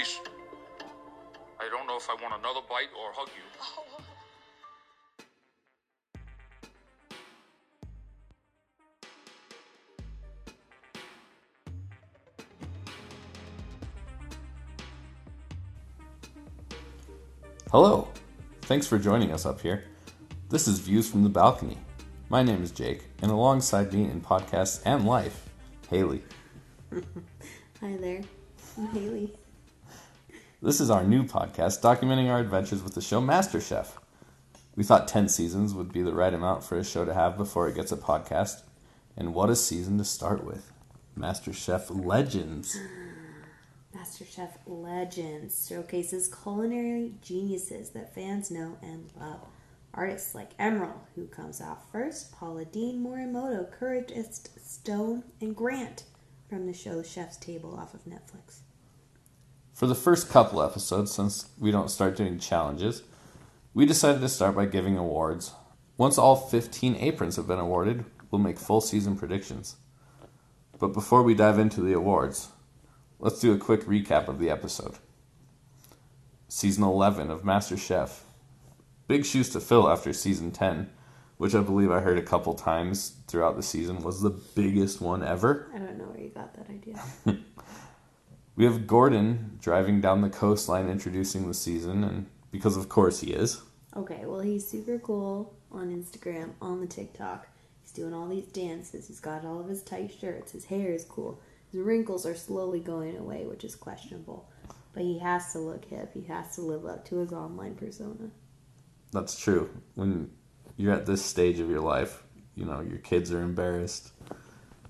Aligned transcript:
Please. 0.00 0.20
I 1.58 1.68
don't 1.68 1.86
know 1.86 1.98
if 1.98 2.08
I 2.08 2.14
want 2.14 2.32
another 2.38 2.60
bite 2.66 2.88
or 2.98 3.12
hug 3.12 3.28
you. 3.28 3.42
Hello. 17.70 18.08
Thanks 18.62 18.86
for 18.86 18.98
joining 18.98 19.32
us 19.32 19.44
up 19.44 19.60
here. 19.60 19.84
This 20.48 20.66
is 20.66 20.78
Views 20.78 21.10
from 21.10 21.24
the 21.24 21.28
Balcony. 21.28 21.76
My 22.30 22.42
name 22.42 22.62
is 22.62 22.70
Jake, 22.70 23.04
and 23.20 23.30
alongside 23.30 23.92
me 23.92 24.04
in 24.04 24.22
podcasts 24.22 24.80
and 24.86 25.04
life, 25.04 25.50
Haley. 25.90 26.22
Hi 27.80 27.96
there, 27.98 28.22
I'm 28.78 28.86
Haley. 28.88 29.34
This 30.62 30.78
is 30.78 30.90
our 30.90 31.02
new 31.02 31.24
podcast 31.24 31.80
documenting 31.80 32.30
our 32.30 32.38
adventures 32.38 32.82
with 32.82 32.94
the 32.94 33.00
show 33.00 33.18
MasterChef. 33.18 33.92
We 34.76 34.84
thought 34.84 35.08
10 35.08 35.30
seasons 35.30 35.72
would 35.72 35.90
be 35.90 36.02
the 36.02 36.12
right 36.12 36.34
amount 36.34 36.64
for 36.64 36.76
a 36.76 36.84
show 36.84 37.06
to 37.06 37.14
have 37.14 37.38
before 37.38 37.66
it 37.66 37.74
gets 37.74 37.92
a 37.92 37.96
podcast. 37.96 38.60
And 39.16 39.32
what 39.32 39.48
a 39.48 39.56
season 39.56 39.96
to 39.96 40.04
start 40.04 40.44
with 40.44 40.70
MasterChef 41.18 42.04
Legends. 42.04 42.78
MasterChef 43.96 44.50
Legends 44.66 45.66
showcases 45.66 46.28
culinary 46.28 47.14
geniuses 47.22 47.88
that 47.90 48.14
fans 48.14 48.50
know 48.50 48.76
and 48.82 49.08
love. 49.18 49.46
Artists 49.94 50.34
like 50.34 50.54
Emeril, 50.58 50.92
who 51.14 51.26
comes 51.28 51.62
out 51.62 51.90
first, 51.90 52.32
Paula 52.32 52.66
Deen, 52.66 53.02
Morimoto, 53.02 53.72
Curtis 53.72 54.42
Stone, 54.62 55.24
and 55.40 55.56
Grant 55.56 56.04
from 56.50 56.66
the 56.66 56.74
show 56.74 57.02
Chef's 57.02 57.38
Table 57.38 57.74
off 57.80 57.94
of 57.94 58.04
Netflix. 58.04 58.60
For 59.80 59.86
the 59.86 59.94
first 59.94 60.28
couple 60.28 60.60
episodes, 60.60 61.10
since 61.10 61.48
we 61.58 61.70
don't 61.70 61.90
start 61.90 62.14
doing 62.14 62.38
challenges, 62.38 63.02
we 63.72 63.86
decided 63.86 64.20
to 64.20 64.28
start 64.28 64.54
by 64.54 64.66
giving 64.66 64.98
awards. 64.98 65.54
Once 65.96 66.18
all 66.18 66.36
15 66.36 66.96
aprons 66.96 67.36
have 67.36 67.46
been 67.46 67.58
awarded, 67.58 68.04
we'll 68.30 68.42
make 68.42 68.58
full 68.58 68.82
season 68.82 69.16
predictions. 69.16 69.76
But 70.78 70.88
before 70.88 71.22
we 71.22 71.34
dive 71.34 71.58
into 71.58 71.80
the 71.80 71.94
awards, 71.94 72.48
let's 73.20 73.40
do 73.40 73.54
a 73.54 73.56
quick 73.56 73.86
recap 73.86 74.28
of 74.28 74.38
the 74.38 74.50
episode. 74.50 74.98
Season 76.46 76.84
11 76.84 77.30
of 77.30 77.42
MasterChef. 77.42 78.18
Big 79.08 79.24
shoes 79.24 79.48
to 79.48 79.60
fill 79.60 79.88
after 79.88 80.12
season 80.12 80.50
10, 80.50 80.90
which 81.38 81.54
I 81.54 81.62
believe 81.62 81.90
I 81.90 82.00
heard 82.00 82.18
a 82.18 82.22
couple 82.22 82.52
times 82.52 83.14
throughout 83.28 83.56
the 83.56 83.62
season 83.62 84.02
was 84.02 84.20
the 84.20 84.38
biggest 84.54 85.00
one 85.00 85.24
ever. 85.24 85.70
I 85.74 85.78
don't 85.78 85.96
know 85.96 86.04
where 86.04 86.20
you 86.20 86.28
got 86.28 86.52
that 86.52 86.68
idea. 86.68 87.02
We 88.60 88.66
have 88.66 88.86
Gordon 88.86 89.56
driving 89.58 90.02
down 90.02 90.20
the 90.20 90.28
coastline 90.28 90.90
introducing 90.90 91.48
the 91.48 91.54
season, 91.54 92.04
and 92.04 92.26
because 92.50 92.76
of 92.76 92.90
course 92.90 93.20
he 93.20 93.30
is. 93.30 93.62
Okay, 93.96 94.26
well, 94.26 94.40
he's 94.40 94.68
super 94.68 94.98
cool 94.98 95.54
on 95.72 95.88
Instagram, 95.88 96.50
on 96.60 96.82
the 96.82 96.86
TikTok. 96.86 97.48
He's 97.80 97.92
doing 97.92 98.12
all 98.12 98.28
these 98.28 98.44
dances. 98.48 99.08
He's 99.08 99.18
got 99.18 99.46
all 99.46 99.60
of 99.60 99.68
his 99.70 99.82
tight 99.82 100.12
shirts. 100.12 100.52
His 100.52 100.66
hair 100.66 100.92
is 100.92 101.06
cool. 101.06 101.40
His 101.72 101.80
wrinkles 101.80 102.26
are 102.26 102.34
slowly 102.34 102.80
going 102.80 103.16
away, 103.16 103.46
which 103.46 103.64
is 103.64 103.74
questionable. 103.74 104.46
But 104.92 105.04
he 105.04 105.18
has 105.20 105.54
to 105.54 105.58
look 105.58 105.86
hip. 105.86 106.12
He 106.12 106.24
has 106.24 106.54
to 106.56 106.60
live 106.60 106.84
up 106.84 107.06
to 107.06 107.16
his 107.16 107.32
online 107.32 107.76
persona. 107.76 108.28
That's 109.10 109.40
true. 109.40 109.70
When 109.94 110.30
you're 110.76 110.92
at 110.92 111.06
this 111.06 111.24
stage 111.24 111.60
of 111.60 111.70
your 111.70 111.80
life, 111.80 112.24
you 112.56 112.66
know, 112.66 112.82
your 112.82 112.98
kids 112.98 113.32
are 113.32 113.40
embarrassed. 113.40 114.12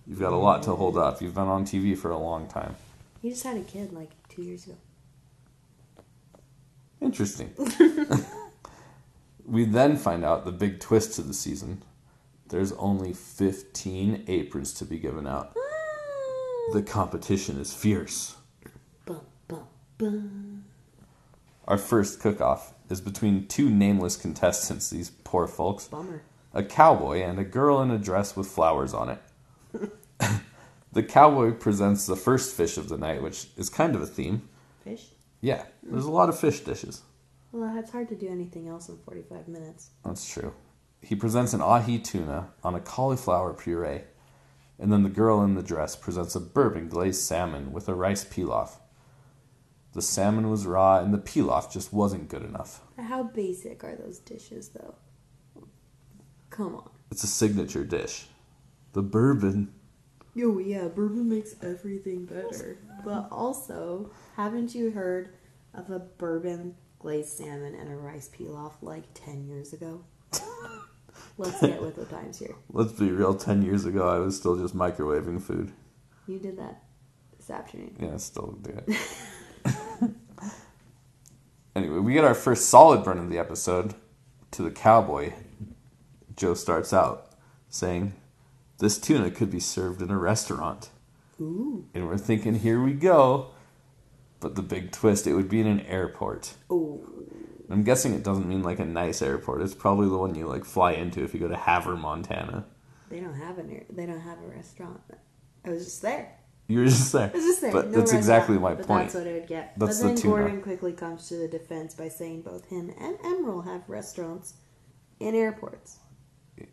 You've 0.09 0.19
got 0.19 0.33
a 0.33 0.37
lot 0.37 0.65
to 0.65 0.75
hold 0.75 0.99
up. 0.99 1.23
You've 1.23 1.37
been 1.37 1.45
on 1.45 1.65
TV 1.65 1.97
for 1.97 2.11
a 2.11 2.19
long 2.19 2.49
time. 2.49 2.75
He 3.21 3.31
just 3.31 3.45
had 3.45 3.57
a 3.57 3.63
kid 3.63 3.93
like 3.93 4.11
two 4.29 4.43
years 4.43 4.67
ago. 4.67 4.77
Interesting. 7.01 7.53
we 9.47 9.65
then 9.65 9.97
find 9.97 10.25
out 10.25 10.45
the 10.45 10.53
big 10.53 10.81
twist 10.81 11.15
to 11.15 11.23
the 11.23 11.35
season. 11.35 11.83
There's 12.49 12.73
only 12.73 13.13
15 13.13 14.25
aprons 14.27 14.73
to 14.75 14.85
be 14.85 14.99
given 14.99 15.27
out. 15.27 15.57
The 16.73 16.83
competition 16.83 17.59
is 17.59 17.75
fierce. 17.75 18.37
Bum, 19.05 19.23
bum, 19.49 19.67
bum. 19.99 20.65
Our 21.67 21.79
first 21.79 22.21
cook 22.21 22.41
off 22.41 22.75
is 22.89 23.01
between 23.01 23.49
two 23.49 23.69
nameless 23.69 24.17
contestants, 24.17 24.89
these 24.89 25.11
poor 25.11 25.49
folks. 25.49 25.89
Bummer. 25.89 26.23
a 26.55 26.63
cowboy 26.63 27.23
and 27.23 27.41
a 27.41 27.45
girl 27.45 27.83
in 27.83 27.91
a 27.91 27.99
dress 27.99 28.37
with 28.37 28.47
flowers 28.47 28.95
on 28.95 29.09
it. 29.09 29.91
the 30.93 31.03
cowboy 31.03 31.53
presents 31.53 32.07
the 32.07 32.17
first 32.17 32.57
fish 32.57 32.77
of 32.77 32.89
the 32.89 32.99
night, 32.99 33.23
which 33.23 33.49
is 33.57 33.69
kind 33.69 33.95
of 33.95 34.03
a 34.03 34.07
theme. 34.07 34.49
Fish? 34.85 35.09
Yeah, 35.41 35.65
hmm. 35.85 35.93
there's 35.93 36.05
a 36.05 36.11
lot 36.11 36.29
of 36.29 36.39
fish 36.39 36.61
dishes. 36.61 37.03
Well, 37.53 37.77
it's 37.79 37.91
hard 37.91 38.09
to 38.11 38.15
do 38.15 38.29
anything 38.29 38.69
else 38.69 38.89
in 38.89 38.99
45 38.99 39.49
minutes. 39.49 39.91
That's 40.05 40.31
true. 40.31 40.53
He 41.03 41.17
presents 41.17 41.53
an 41.53 41.61
ahi 41.61 41.99
tuna 41.99 42.51
on 42.63 42.75
a 42.75 42.81
cauliflower 42.81 43.55
puree, 43.55 44.03
and 44.79 44.93
then 44.93 45.03
the 45.03 45.09
girl 45.09 45.43
in 45.43 45.55
the 45.55 45.63
dress 45.63 45.97
presents 45.97 46.35
a 46.35 46.41
bourbon 46.41 46.89
glazed 46.89 47.23
salmon 47.23 47.73
with 47.73 47.89
a 47.89 47.95
rice 47.95 48.25
pilaf. 48.25 48.79
The 49.93 50.03
salmon 50.03 50.51
was 50.51 50.67
raw, 50.67 51.01
and 51.01 51.13
the 51.13 51.19
pilaf 51.19 51.73
just 51.73 51.93
wasn't 51.93 52.29
good 52.29 52.45
enough. 52.45 52.81
How 52.97 53.25
basic 53.25 53.83
are 53.83 53.97
those 53.97 54.19
dishes, 54.21 54.69
though? 54.69 54.95
Come 56.51 56.77
on. 56.77 56.91
It's 57.11 57.25
a 57.25 57.29
signature 57.29 57.85
dish. 57.85 58.27
The 58.93 59.03
bourbon. 59.03 59.73
Oh 60.39 60.59
yeah, 60.59 60.89
bourbon 60.89 61.29
makes 61.29 61.55
everything 61.63 62.25
better. 62.25 62.79
But 63.05 63.29
also, 63.31 64.11
haven't 64.37 64.75
you 64.75 64.91
heard 64.91 65.35
of 65.75 65.91
a 65.91 65.99
bourbon 65.99 66.77
glazed 66.99 67.31
salmon 67.31 67.75
and 67.75 67.91
a 67.91 67.97
rice 67.97 68.29
pilaf 68.29 68.73
like 68.83 69.05
10 69.15 69.47
years 69.47 69.73
ago? 69.73 70.05
Let's 71.39 71.61
get 71.61 71.81
with 71.81 71.97
the 71.97 72.05
times 72.05 72.39
here. 72.39 72.55
Let's 72.73 72.93
be 72.93 73.11
real, 73.11 73.35
10 73.35 73.63
years 73.63 73.87
ago, 73.87 74.09
I 74.09 74.19
was 74.19 74.37
still 74.37 74.57
just 74.57 74.77
microwaving 74.77 75.41
food. 75.41 75.73
You 76.27 76.39
did 76.39 76.59
that 76.59 76.83
this 77.37 77.51
afternoon. 77.51 77.97
Yeah, 77.99 78.17
still 78.19 78.59
do 78.63 78.79
it. 78.87 78.97
anyway, 81.75 81.99
we 81.99 82.13
get 82.13 82.25
our 82.25 82.35
first 82.35 82.69
solid 82.69 83.03
burn 83.03 83.19
of 83.19 83.31
the 83.31 83.39
episode 83.39 83.95
to 84.53 84.63
the 84.63 84.71
cowboy. 84.71 85.33
Joe 86.37 86.55
starts 86.55 86.93
out 86.93 87.33
saying, 87.69 88.13
This 88.81 88.99
tuna 88.99 89.31
could 89.31 89.51
be 89.51 89.61
served 89.61 90.03
in 90.03 90.11
a 90.11 90.19
restaurant. 90.19 90.89
Ooh. 91.41 91.87
And 91.95 92.09
we're 92.09 92.19
thinking, 92.19 92.57
Here 92.57 92.83
we 92.83 92.95
go. 92.95 93.51
But 94.41 94.55
the 94.55 94.63
big 94.63 94.91
twist, 94.91 95.27
it 95.27 95.35
would 95.35 95.51
be 95.51 95.61
in 95.61 95.67
an 95.67 95.81
airport. 95.81 96.55
Oh. 96.71 97.01
I'm 97.69 97.85
guessing 97.85 98.15
it 98.15 98.25
doesn't 98.25 98.49
mean 98.49 98.63
like 98.63 98.79
a 98.79 98.85
nice 98.87 99.21
airport. 99.23 99.61
It's 99.63 99.75
probably 99.75 100.09
the 100.09 100.17
one 100.17 100.35
you 100.35 100.49
like 100.49 100.65
fly 100.65 100.93
into 100.93 101.23
if 101.23 101.35
you 101.35 101.41
go 101.41 101.47
to 101.47 101.57
Havre, 101.57 101.97
Montana. 101.97 102.65
They 103.11 103.21
don't 103.21 103.35
have 103.35 103.59
an 103.59 103.71
air- 103.71 103.87
they 103.91 104.07
don't 104.07 104.21
have 104.21 104.39
a 104.39 104.47
restaurant. 104.47 105.01
I 105.65 105.71
was 105.71 105.85
just 105.85 106.03
there. 106.03 106.37
You 106.69 106.81
were 106.81 106.85
just 106.87 107.13
there. 107.13 107.31
I 107.33 107.37
was 107.37 107.45
just 107.45 107.61
there. 107.61 107.73
But 107.73 107.91
no 107.91 107.99
that's 107.99 108.13
exactly 108.13 108.59
my 108.59 108.75
but 108.75 108.87
point. 108.87 109.05
That's 109.05 109.15
what 109.17 109.27
it 109.27 109.35
would 109.35 109.49
get. 109.49 109.79
That's 109.79 109.99
but 109.99 110.03
the 110.03 110.09
then 110.15 110.17
tuna. 110.17 110.37
Gordon 110.37 110.63
quickly 110.63 110.93
comes 110.93 111.29
to 111.29 111.37
the 111.37 111.49
defense 111.49 111.95
by 111.95 112.09
saying 112.09 112.43
both 112.43 112.69
him 112.69 112.93
and 112.99 113.19
Emeril 113.19 113.65
have 113.65 113.83
restaurants 113.89 114.55
in 115.21 115.35
airports. 115.35 115.99
Eh, 116.59 116.65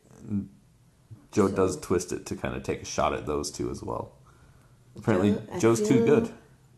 Joe 1.31 1.47
So- 1.47 1.55
does 1.55 1.79
twist 1.79 2.11
it 2.11 2.25
to 2.27 2.35
kind 2.35 2.55
of 2.55 2.63
take 2.63 2.81
a 2.81 2.85
shot 2.85 3.13
at 3.13 3.25
those 3.25 3.51
two 3.51 3.69
as 3.69 3.83
well. 3.83 4.13
Apparently, 4.95 5.33
Joe- 5.53 5.59
Joe's 5.59 5.87
too 5.87 6.05
good. 6.05 6.31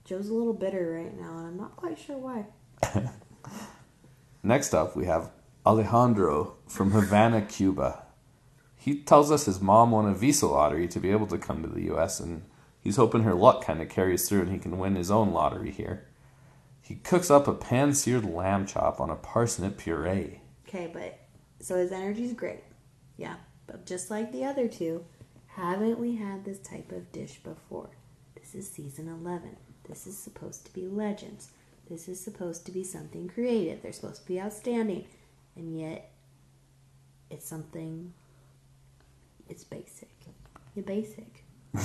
Joe's 0.06 0.30
a 0.30 0.34
little 0.34 0.54
bitter 0.54 0.92
right 1.04 1.18
now, 1.20 1.38
and 1.38 1.48
I'm 1.48 1.58
not 1.58 1.76
quite 1.76 1.98
sure 2.00 2.18
why. 2.18 2.46
Next 4.44 4.74
up, 4.74 4.96
we 4.96 5.06
have 5.06 5.32
Alejandro 5.66 6.56
from 6.68 6.92
Havana, 6.92 7.42
Cuba. 7.42 8.04
He 8.76 9.02
tells 9.02 9.32
us 9.32 9.46
his 9.46 9.60
mom 9.60 9.92
won 9.92 10.08
a 10.08 10.14
visa 10.16 10.48
lottery 10.48 10.88
to 10.88 11.00
be 11.00 11.12
able 11.12 11.28
to 11.28 11.38
come 11.38 11.62
to 11.62 11.68
the 11.70 11.84
U.S., 11.84 12.20
and 12.20 12.44
he's 12.80 12.96
hoping 12.96 13.24
her 13.24 13.34
luck 13.34 13.64
kind 13.64 13.82
of 13.82 13.90
carries 13.90 14.28
through 14.28 14.42
and 14.42 14.52
he 14.52 14.58
can 14.58 14.80
win 14.80 14.96
his 14.96 15.12
own 15.12 15.32
lottery 15.32 15.72
here. 15.72 16.08
He 16.82 16.96
cooks 16.96 17.30
up 17.30 17.48
a 17.48 17.54
pan 17.54 17.94
seared 17.94 18.24
lamb 18.26 18.66
chop 18.66 19.00
on 19.00 19.10
a 19.10 19.16
parsnip 19.16 19.78
puree. 19.78 20.42
Okay, 20.68 20.90
but 20.92 21.20
so 21.60 21.76
his 21.78 21.92
energy's 21.92 22.34
great. 22.34 22.64
Yeah, 23.18 23.36
just 23.90 24.12
like 24.12 24.32
the 24.32 24.46
other 24.46 24.68
two, 24.68 25.04
haven't 25.48 26.00
we 26.00 26.16
had 26.16 26.46
this 26.46 26.60
type 26.60 26.92
of 26.92 27.12
dish 27.12 27.40
before? 27.44 27.90
This 28.36 28.54
is 28.54 28.70
season 28.70 29.08
11. 29.08 29.58
This 29.90 30.06
is 30.06 30.16
supposed 30.18 30.66
to 30.68 30.74
be 30.74 30.88
legends. 30.88 31.50
This 31.90 32.08
is 32.08 32.24
supposed 32.24 32.68
to 32.68 32.72
be 32.72 32.84
something 32.84 33.28
creative. 33.28 33.82
They're 33.82 33.92
supposed 33.92 34.22
to 34.22 34.28
be 34.28 34.40
outstanding. 34.40 35.06
And 35.56 35.78
yet, 35.78 36.12
it's 37.32 37.48
something. 37.48 38.14
It's 39.50 39.64
basic. 39.64 40.12
You're 40.76 40.86
basic. 40.86 41.44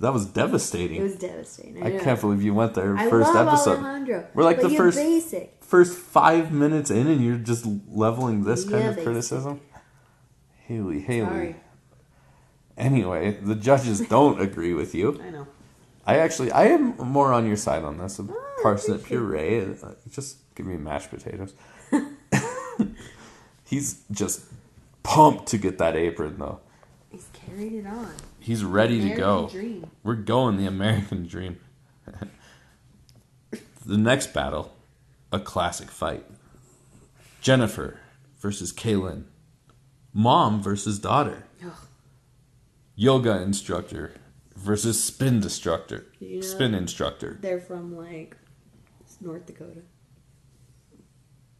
That 0.00 0.12
was 0.12 0.26
devastating. 0.26 1.00
It 1.00 1.02
was 1.02 1.16
devastating. 1.16 1.82
I, 1.82 1.96
I 1.96 1.98
can't 1.98 2.20
believe 2.20 2.42
you 2.42 2.54
went 2.54 2.74
there 2.74 2.96
I 2.96 3.08
first 3.10 3.32
love 3.32 3.48
episode. 3.48 3.78
Alejandro. 3.78 4.26
We're 4.34 4.44
like 4.44 4.60
the 4.60 4.70
first 4.70 4.98
basic. 4.98 5.58
first 5.60 5.96
five 5.96 6.52
minutes 6.52 6.90
in, 6.90 7.06
and 7.06 7.22
you're 7.22 7.36
just 7.36 7.66
leveling 7.88 8.44
this 8.44 8.64
kind 8.64 8.86
of 8.88 8.96
basic. 8.96 9.04
criticism. 9.04 9.60
Haley, 10.70 11.00
Haley. 11.00 11.26
Sorry. 11.26 11.56
Anyway, 12.76 13.32
the 13.42 13.56
judges 13.56 14.00
don't 14.08 14.40
agree 14.40 14.72
with 14.72 14.94
you. 14.94 15.20
I 15.20 15.30
know. 15.30 15.46
I 16.06 16.18
actually 16.18 16.52
I 16.52 16.66
am 16.66 16.96
more 16.96 17.32
on 17.32 17.44
your 17.48 17.56
side 17.56 17.82
on 17.82 17.98
this. 17.98 18.20
A 18.20 18.22
Oh, 18.22 18.62
parsnip 18.62 19.04
puree. 19.04 19.62
uh, 19.82 19.94
Just 20.10 20.36
give 20.54 20.66
me 20.66 20.76
mashed 20.76 21.10
potatoes. 21.10 21.54
He's 23.64 24.02
just 24.12 24.44
pumped 25.02 25.46
to 25.48 25.58
get 25.58 25.78
that 25.78 25.96
apron 25.96 26.36
though. 26.38 26.60
He's 27.10 27.26
carried 27.32 27.72
it 27.72 27.86
on. 27.86 28.12
He's 28.38 28.62
ready 28.64 29.00
to 29.08 29.16
go. 29.16 29.48
Dream. 29.48 29.90
We're 30.04 30.14
going 30.14 30.56
the 30.56 30.66
American 30.66 31.26
dream. 31.26 31.58
the 33.84 33.96
next 33.98 34.32
battle, 34.32 34.72
a 35.32 35.40
classic 35.40 35.90
fight. 35.90 36.24
Jennifer 37.40 37.98
versus 38.38 38.72
Kaylin. 38.72 39.24
Mom 40.12 40.62
versus 40.62 40.98
daughter. 40.98 41.44
Ugh. 41.64 41.72
Yoga 42.96 43.40
instructor 43.42 44.12
versus 44.56 45.02
spin 45.02 45.36
instructor. 45.36 46.06
You 46.18 46.36
know- 46.36 46.40
Spin 46.42 46.74
instructor. 46.74 47.38
They're 47.40 47.60
from 47.60 47.96
like 47.96 48.36
North 49.20 49.46
Dakota. 49.46 49.82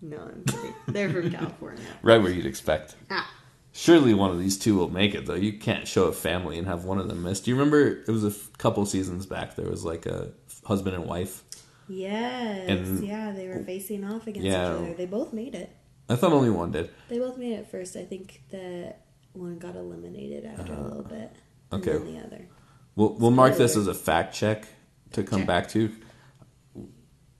No, 0.02 0.16
I'm. 0.18 0.44
They're 0.88 1.10
from 1.10 1.30
California. 1.38 1.84
Right 2.02 2.20
where 2.22 2.32
you'd 2.32 2.46
expect. 2.46 2.96
Ah, 3.10 3.30
Surely 3.72 4.14
one 4.14 4.30
of 4.30 4.38
these 4.38 4.58
two 4.58 4.74
will 4.76 4.88
make 4.90 5.14
it 5.14 5.26
though. 5.26 5.34
You 5.34 5.58
can't 5.58 5.86
show 5.86 6.04
a 6.04 6.12
family 6.12 6.58
and 6.58 6.66
have 6.66 6.84
one 6.84 6.98
of 6.98 7.08
them 7.08 7.22
miss. 7.22 7.40
Do 7.40 7.50
you 7.50 7.56
remember 7.56 7.86
it 7.86 8.08
was 8.08 8.24
a 8.24 8.32
couple 8.58 8.84
seasons 8.86 9.26
back 9.26 9.56
there 9.56 9.68
was 9.68 9.84
like 9.84 10.06
a 10.06 10.32
husband 10.64 10.96
and 10.96 11.04
wife. 11.06 11.44
yes, 11.88 12.68
And- 12.68 13.04
yeah, 13.06 13.32
they 13.32 13.46
were 13.48 13.62
facing 13.62 14.04
off 14.04 14.26
against 14.26 14.46
Yeah. 14.46 14.72
each 14.74 14.78
other. 14.82 14.94
They 14.94 15.06
both 15.06 15.32
made 15.32 15.54
it. 15.54 15.70
I 16.10 16.16
thought 16.16 16.32
only 16.32 16.50
one 16.50 16.72
did. 16.72 16.90
They 17.08 17.18
both 17.18 17.38
made 17.38 17.52
it 17.52 17.70
first. 17.70 17.96
I 17.96 18.04
think 18.04 18.42
that 18.50 19.02
one 19.32 19.58
got 19.58 19.76
eliminated 19.76 20.44
after 20.44 20.72
a 20.74 20.80
little 20.80 21.02
bit. 21.04 21.32
And 21.70 21.80
okay. 21.86 21.92
then 21.98 22.14
the 22.14 22.20
other. 22.20 22.48
We'll 22.96 23.14
we'll 23.14 23.30
mark 23.30 23.56
this 23.56 23.76
as 23.76 23.86
a 23.86 23.94
fact 23.94 24.34
check 24.34 24.66
to 25.12 25.22
come 25.22 25.40
Check. 25.40 25.46
back 25.46 25.68
to. 25.70 25.90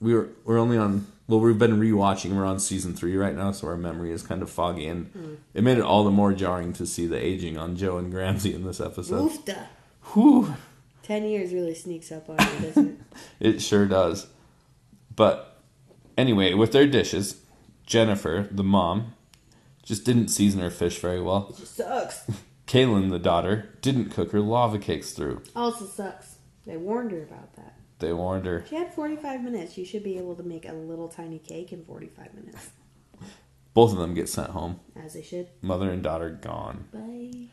We 0.01 0.15
were 0.15 0.29
we're 0.45 0.59
only 0.59 0.79
on 0.79 1.07
well 1.27 1.41
we've 1.41 1.59
been 1.59 1.79
rewatching. 1.81 2.35
We're 2.35 2.47
on 2.47 2.61
season 2.61 2.95
three 2.95 3.17
right 3.17 3.35
now, 3.37 3.51
so 3.53 3.67
our 3.67 3.77
memory 3.77 4.13
is 4.13 4.23
kind 4.23 4.41
of 4.41 4.49
foggy, 4.51 4.87
and 4.87 5.07
Hmm. 5.13 5.35
it 5.53 5.63
made 5.65 5.79
it 5.79 5.85
all 5.85 6.05
the 6.05 6.11
more 6.11 6.33
jarring 6.33 6.73
to 6.75 6.87
see 6.87 7.07
the 7.07 7.19
aging 7.23 7.59
on 7.59 7.77
Joe 7.77 7.99
and 7.99 8.13
Gramsci 8.13 8.55
in 8.55 8.65
this 8.65 8.81
episode. 8.81 9.31
Oofda. 9.33 9.67
Whew, 10.15 10.55
Ten 11.03 11.25
years 11.25 11.53
really 11.53 11.75
sneaks 11.75 12.13
up 12.13 12.29
on 12.31 12.37
you, 12.39 12.67
doesn't 12.69 12.89
it? 12.89 12.99
it 13.57 13.61
sure 13.63 13.87
does. 13.87 14.29
But 15.15 15.61
anyway, 16.17 16.55
with 16.55 16.71
their 16.73 16.87
dishes, 16.87 17.41
Jennifer, 17.91 18.47
the 18.53 18.63
mom, 18.63 19.15
just 19.83 20.05
didn't 20.05 20.29
season 20.29 20.61
her 20.61 20.71
fish 20.71 21.01
very 21.01 21.21
well. 21.21 21.49
It 21.51 21.57
just 21.59 21.75
sucks. 21.75 22.23
Kaylin, 22.69 23.11
the 23.11 23.19
daughter, 23.19 23.77
didn't 23.83 24.11
cook 24.11 24.31
her 24.31 24.39
lava 24.39 24.79
cakes 24.79 25.11
through. 25.11 25.43
Also 25.57 25.87
sucks. 25.87 26.37
They 26.65 26.77
warned 26.77 27.11
her 27.11 27.25
about 27.25 27.57
that. 27.57 27.75
They 27.99 28.13
warned 28.13 28.47
her. 28.47 28.65
She 28.71 28.77
had 28.77 28.95
45 28.95 29.43
minutes. 29.43 29.77
You 29.77 29.85
should 29.85 30.05
be 30.05 30.19
able 30.19 30.37
to 30.37 30.45
make 30.45 30.69
a 30.69 30.73
little 30.73 31.09
tiny 31.09 31.41
cake 31.41 31.73
in 31.73 31.85
45 31.85 32.33
minutes. 32.33 32.71
Both 33.75 33.91
of 33.91 33.99
them 33.99 34.15
get 34.15 34.29
sent 34.29 34.51
home. 34.51 34.79
As 34.95 35.15
they 35.15 35.23
should. 35.23 35.49
Mother 35.61 35.91
and 35.91 36.01
daughter 36.01 36.31
gone. 36.31 36.85
Bye. 36.93 37.49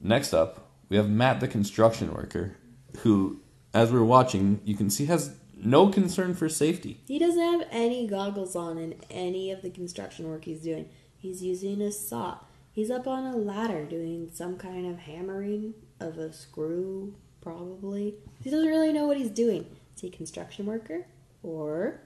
Next 0.00 0.32
up, 0.32 0.70
we 0.88 0.96
have 0.96 1.10
Matt, 1.10 1.40
the 1.40 1.48
construction 1.48 2.14
worker, 2.14 2.56
who, 2.98 3.40
as 3.74 3.90
we're 3.90 4.04
watching, 4.04 4.60
you 4.64 4.76
can 4.76 4.88
see 4.88 5.06
has 5.06 5.34
no 5.64 5.88
concern 5.88 6.34
for 6.34 6.48
safety. 6.48 7.00
He 7.06 7.18
doesn't 7.18 7.40
have 7.40 7.68
any 7.70 8.06
goggles 8.06 8.56
on 8.56 8.78
in 8.78 8.94
any 9.10 9.50
of 9.50 9.62
the 9.62 9.70
construction 9.70 10.28
work 10.28 10.44
he's 10.44 10.60
doing. 10.60 10.88
He's 11.18 11.42
using 11.42 11.80
a 11.82 11.92
saw. 11.92 12.38
He's 12.72 12.90
up 12.90 13.06
on 13.06 13.26
a 13.26 13.36
ladder 13.36 13.84
doing 13.84 14.30
some 14.32 14.56
kind 14.56 14.86
of 14.90 15.00
hammering 15.00 15.74
of 15.98 16.18
a 16.18 16.32
screw, 16.32 17.14
probably. 17.40 18.14
He 18.42 18.50
doesn't 18.50 18.68
really 18.68 18.92
know 18.92 19.06
what 19.06 19.16
he's 19.16 19.30
doing. 19.30 19.66
Is 19.94 20.02
he 20.02 20.08
a 20.08 20.10
construction 20.10 20.66
worker? 20.66 21.06
Or 21.42 22.00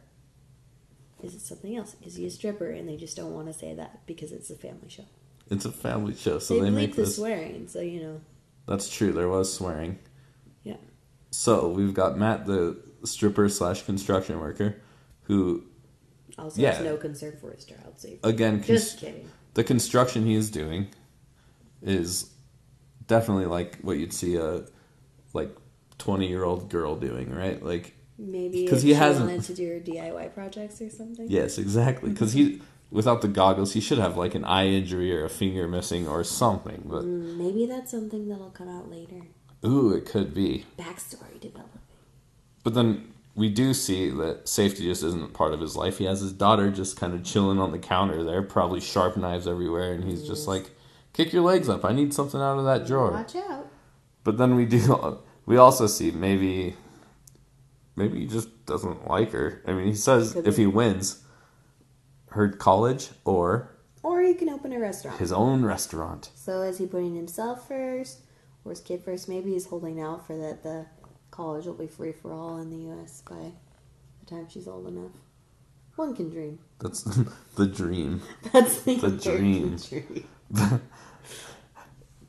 is 1.22 1.34
it 1.34 1.40
something 1.40 1.76
else? 1.76 1.96
Is 2.02 2.16
he 2.16 2.26
a 2.26 2.30
stripper 2.30 2.70
and 2.70 2.88
they 2.88 2.96
just 2.96 3.16
don't 3.16 3.32
want 3.32 3.46
to 3.46 3.52
say 3.52 3.74
that 3.74 4.06
because 4.06 4.32
it's 4.32 4.50
a 4.50 4.56
family 4.56 4.88
show? 4.88 5.04
It's 5.50 5.64
a 5.64 5.72
family 5.72 6.14
show, 6.14 6.38
so 6.38 6.54
they 6.54 6.60
they, 6.60 6.70
make 6.70 6.94
the 6.94 7.02
this. 7.02 7.16
swearing, 7.16 7.68
so 7.68 7.80
you 7.80 8.00
know. 8.00 8.20
That's 8.66 8.88
true. 8.88 9.12
There 9.12 9.28
was 9.28 9.52
swearing. 9.52 9.98
Yeah. 10.62 10.76
So 11.30 11.68
we've 11.68 11.92
got 11.92 12.16
Matt, 12.16 12.46
the 12.46 12.78
stripper 13.04 13.48
slash 13.48 13.82
construction 13.84 14.40
worker, 14.40 14.76
who 15.24 15.64
Also 16.38 16.60
Yeah. 16.60 16.72
has 16.72 16.84
no 16.84 16.96
concern 16.96 17.36
for 17.40 17.52
his 17.52 17.64
child 17.64 17.94
safety. 17.96 18.18
again, 18.24 18.56
cons- 18.58 18.66
Just 18.66 18.98
kidding. 18.98 19.28
the 19.54 19.62
construction 19.64 20.26
he 20.26 20.34
is 20.34 20.50
doing 20.50 20.88
is 21.82 22.30
definitely 23.06 23.46
like 23.46 23.78
what 23.82 23.98
you'd 23.98 24.12
see 24.12 24.36
a 24.36 24.64
like 25.32 25.54
twenty 25.98 26.28
year 26.28 26.44
old 26.44 26.68
girl 26.70 26.96
doing, 26.96 27.30
right? 27.30 27.62
Like 27.62 27.94
maybe 28.18 28.64
because 28.64 28.82
he 28.82 28.94
hasn't- 28.94 29.26
wanted 29.26 29.44
to 29.44 29.54
do 29.54 29.80
DIY 29.80 30.28
projects 30.34 30.80
or 30.80 30.90
something. 30.90 31.26
Yes, 31.30 31.58
exactly. 31.58 32.10
Because 32.14 32.32
he, 32.32 32.60
without 32.90 33.20
the 33.22 33.28
goggles, 33.28 33.72
he 33.74 33.80
should 33.80 33.98
have 33.98 34.16
like 34.16 34.34
an 34.34 34.44
eye 34.44 34.66
injury 34.68 35.14
or 35.16 35.24
a 35.24 35.28
finger 35.30 35.68
missing 35.68 36.08
or 36.08 36.24
something. 36.24 36.82
But 36.86 37.04
Mm, 37.04 37.36
Maybe 37.36 37.66
that's 37.66 37.90
something 37.90 38.28
that'll 38.28 38.50
come 38.50 38.68
out 38.68 38.90
later. 38.90 39.22
ooh, 39.64 39.92
it 39.92 40.04
could 40.06 40.34
be. 40.34 40.64
Backstory 40.78 41.38
developing. 41.40 41.80
But 42.64 42.75
then 42.75 43.12
we 43.37 43.49
do 43.49 43.72
see 43.75 44.11
that 44.11 44.49
safety 44.49 44.84
just 44.84 45.02
isn't 45.05 45.32
part 45.34 45.55
of 45.55 45.61
his 45.61 45.76
life. 45.76 45.99
He 45.99 46.05
has 46.05 46.20
his 46.20 46.32
daughter 46.32 46.70
just 46.70 46.96
kind 46.96 47.14
of 47.14 47.22
chilling 47.22 47.58
on 47.61 47.70
the 47.72 47.78
counter 47.78 48.25
there, 48.25 48.43
probably 48.43 48.81
sharp 48.81 49.16
knives 49.16 49.46
everywhere, 49.46 49.93
and 49.93 50.02
he's 50.05 50.26
just 50.26 50.49
like, 50.49 50.70
"Kick 51.12 51.32
your 51.32 51.43
legs 51.43 51.69
up! 51.69 51.84
I 51.84 51.93
need 51.93 52.12
something 52.14 52.40
out 52.40 52.58
of 52.58 52.64
that 52.64 52.87
drawer." 52.87 53.11
Watch 53.12 53.37
out. 53.37 53.69
But 54.25 54.38
then 54.38 54.56
we 54.56 54.64
do. 54.66 55.20
We 55.46 55.58
also 55.58 55.87
see 55.87 56.11
maybe, 56.11 56.75
maybe 57.96 58.20
he 58.20 58.26
just 58.26 58.64
doesn't 58.64 59.06
like 59.06 59.32
her. 59.32 59.60
I 59.67 59.72
mean, 59.72 59.84
he 59.88 59.94
says 59.94 60.34
if 60.37 60.56
he 60.56 60.67
wins, 60.67 61.22
her 62.31 62.49
college 62.49 63.10
or 63.26 63.69
Or 64.02 64.22
he 64.22 64.32
can 64.32 64.49
open 64.49 64.72
a 64.72 64.78
restaurant. 64.78 65.19
his 65.19 65.32
own 65.32 65.62
restaurant. 65.62 66.31
So 66.34 66.62
is 66.62 66.78
he 66.78 66.87
putting 66.87 67.14
himself 67.14 67.69
first 67.69 68.20
or 68.64 68.70
his 68.70 68.81
kid 68.81 69.02
first? 69.02 69.28
Maybe 69.28 69.52
he's 69.52 69.67
holding 69.67 70.00
out 70.00 70.26
for 70.26 70.34
that 70.38 70.62
the 70.62 70.87
college 71.34 71.66
will 71.66 71.75
be 71.75 71.86
free 71.88 72.12
for 72.12 72.32
all 72.32 72.58
in 72.58 72.70
the 72.70 72.76
U.S. 72.94 73.22
by 73.28 73.52
the 74.20 74.26
time 74.26 74.46
she's 74.48 74.69
old 74.69 74.86
enough. 74.86 75.10
One 75.96 76.14
can 76.14 76.31
dream. 76.31 76.58
That's 76.81 77.02
the 77.56 77.66
dream. 77.66 78.22
That's 78.52 78.82
the, 78.82 78.96
The 78.96 79.10
dream. 79.32 79.76
dream. 79.76 80.25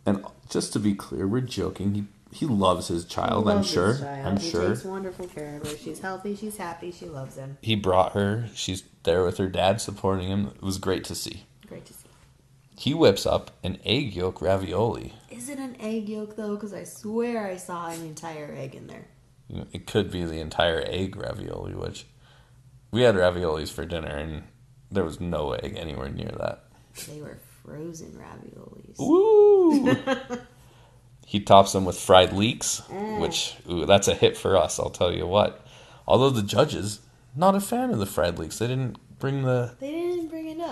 And 0.05 0.23
just 0.49 0.73
to 0.73 0.79
be 0.79 0.93
clear, 0.93 1.27
we're 1.27 1.41
joking. 1.41 1.93
He 1.95 2.03
he 2.31 2.45
loves 2.45 2.89
his 2.89 3.05
child. 3.05 3.47
I'm 3.47 3.57
Loves 3.57 3.67
his 3.67 3.73
sure. 3.73 3.97
child. 3.97 4.27
I'm 4.27 4.37
he 4.37 4.49
sure. 4.49 4.67
takes 4.69 4.83
wonderful 4.83 5.27
care 5.27 5.55
of 5.57 5.67
her. 5.71 5.77
She's 5.77 5.99
healthy. 5.99 6.35
She's 6.35 6.57
happy. 6.57 6.91
She 6.91 7.05
loves 7.05 7.37
him. 7.37 7.57
He 7.61 7.75
brought 7.75 8.11
her. 8.11 8.49
She's 8.53 8.83
there 9.03 9.23
with 9.23 9.37
her 9.37 9.47
dad, 9.47 9.79
supporting 9.79 10.27
him. 10.27 10.47
It 10.55 10.61
was 10.61 10.77
great 10.77 11.05
to 11.05 11.15
see. 11.15 11.43
Great 11.67 11.85
to 11.85 11.93
see. 11.93 12.04
He 12.77 12.93
whips 12.93 13.25
up 13.25 13.51
an 13.63 13.79
egg 13.85 14.15
yolk 14.15 14.41
ravioli. 14.41 15.13
Is 15.29 15.49
it 15.49 15.59
an 15.59 15.77
egg 15.79 16.09
yolk 16.09 16.35
though? 16.35 16.55
Because 16.55 16.73
I 16.73 16.83
swear 16.83 17.47
I 17.47 17.55
saw 17.57 17.87
an 17.87 18.01
entire 18.01 18.53
egg 18.57 18.75
in 18.75 18.87
there. 18.87 19.07
You 19.47 19.57
know, 19.59 19.67
it 19.71 19.85
could 19.87 20.11
be 20.11 20.23
the 20.25 20.39
entire 20.39 20.83
egg 20.87 21.15
ravioli, 21.15 21.73
which 21.75 22.05
we 22.91 23.03
had 23.03 23.15
raviolis 23.15 23.71
for 23.71 23.85
dinner, 23.85 24.15
and 24.15 24.43
there 24.91 25.03
was 25.03 25.19
no 25.21 25.51
egg 25.53 25.75
anywhere 25.77 26.09
near 26.09 26.31
that. 26.39 26.63
They 27.07 27.21
were 27.21 27.37
frozen 27.63 28.11
raviolis. 28.19 28.97
Woo! 28.97 29.95
he 31.25 31.39
tops 31.39 31.73
them 31.73 31.85
with 31.85 31.99
fried 31.99 32.33
leeks, 32.33 32.81
Mm. 32.89 33.19
which 33.21 33.55
ooh, 33.69 33.85
that's 33.85 34.07
a 34.07 34.13
hit 34.15 34.35
for 34.37 34.57
us. 34.57 34.79
I'll 34.79 34.89
tell 34.89 35.13
you 35.13 35.27
what. 35.27 35.65
Although 36.07 36.29
the 36.29 36.43
judges 36.43 36.99
not 37.35 37.55
a 37.55 37.59
fan 37.61 37.91
of 37.91 37.99
the 37.99 38.05
fried 38.05 38.37
leeks, 38.39 38.59
they 38.59 38.67
didn't 38.67 38.97
bring 39.19 39.43
the. 39.43 39.75
They 39.79 39.91
didn't 39.91 40.04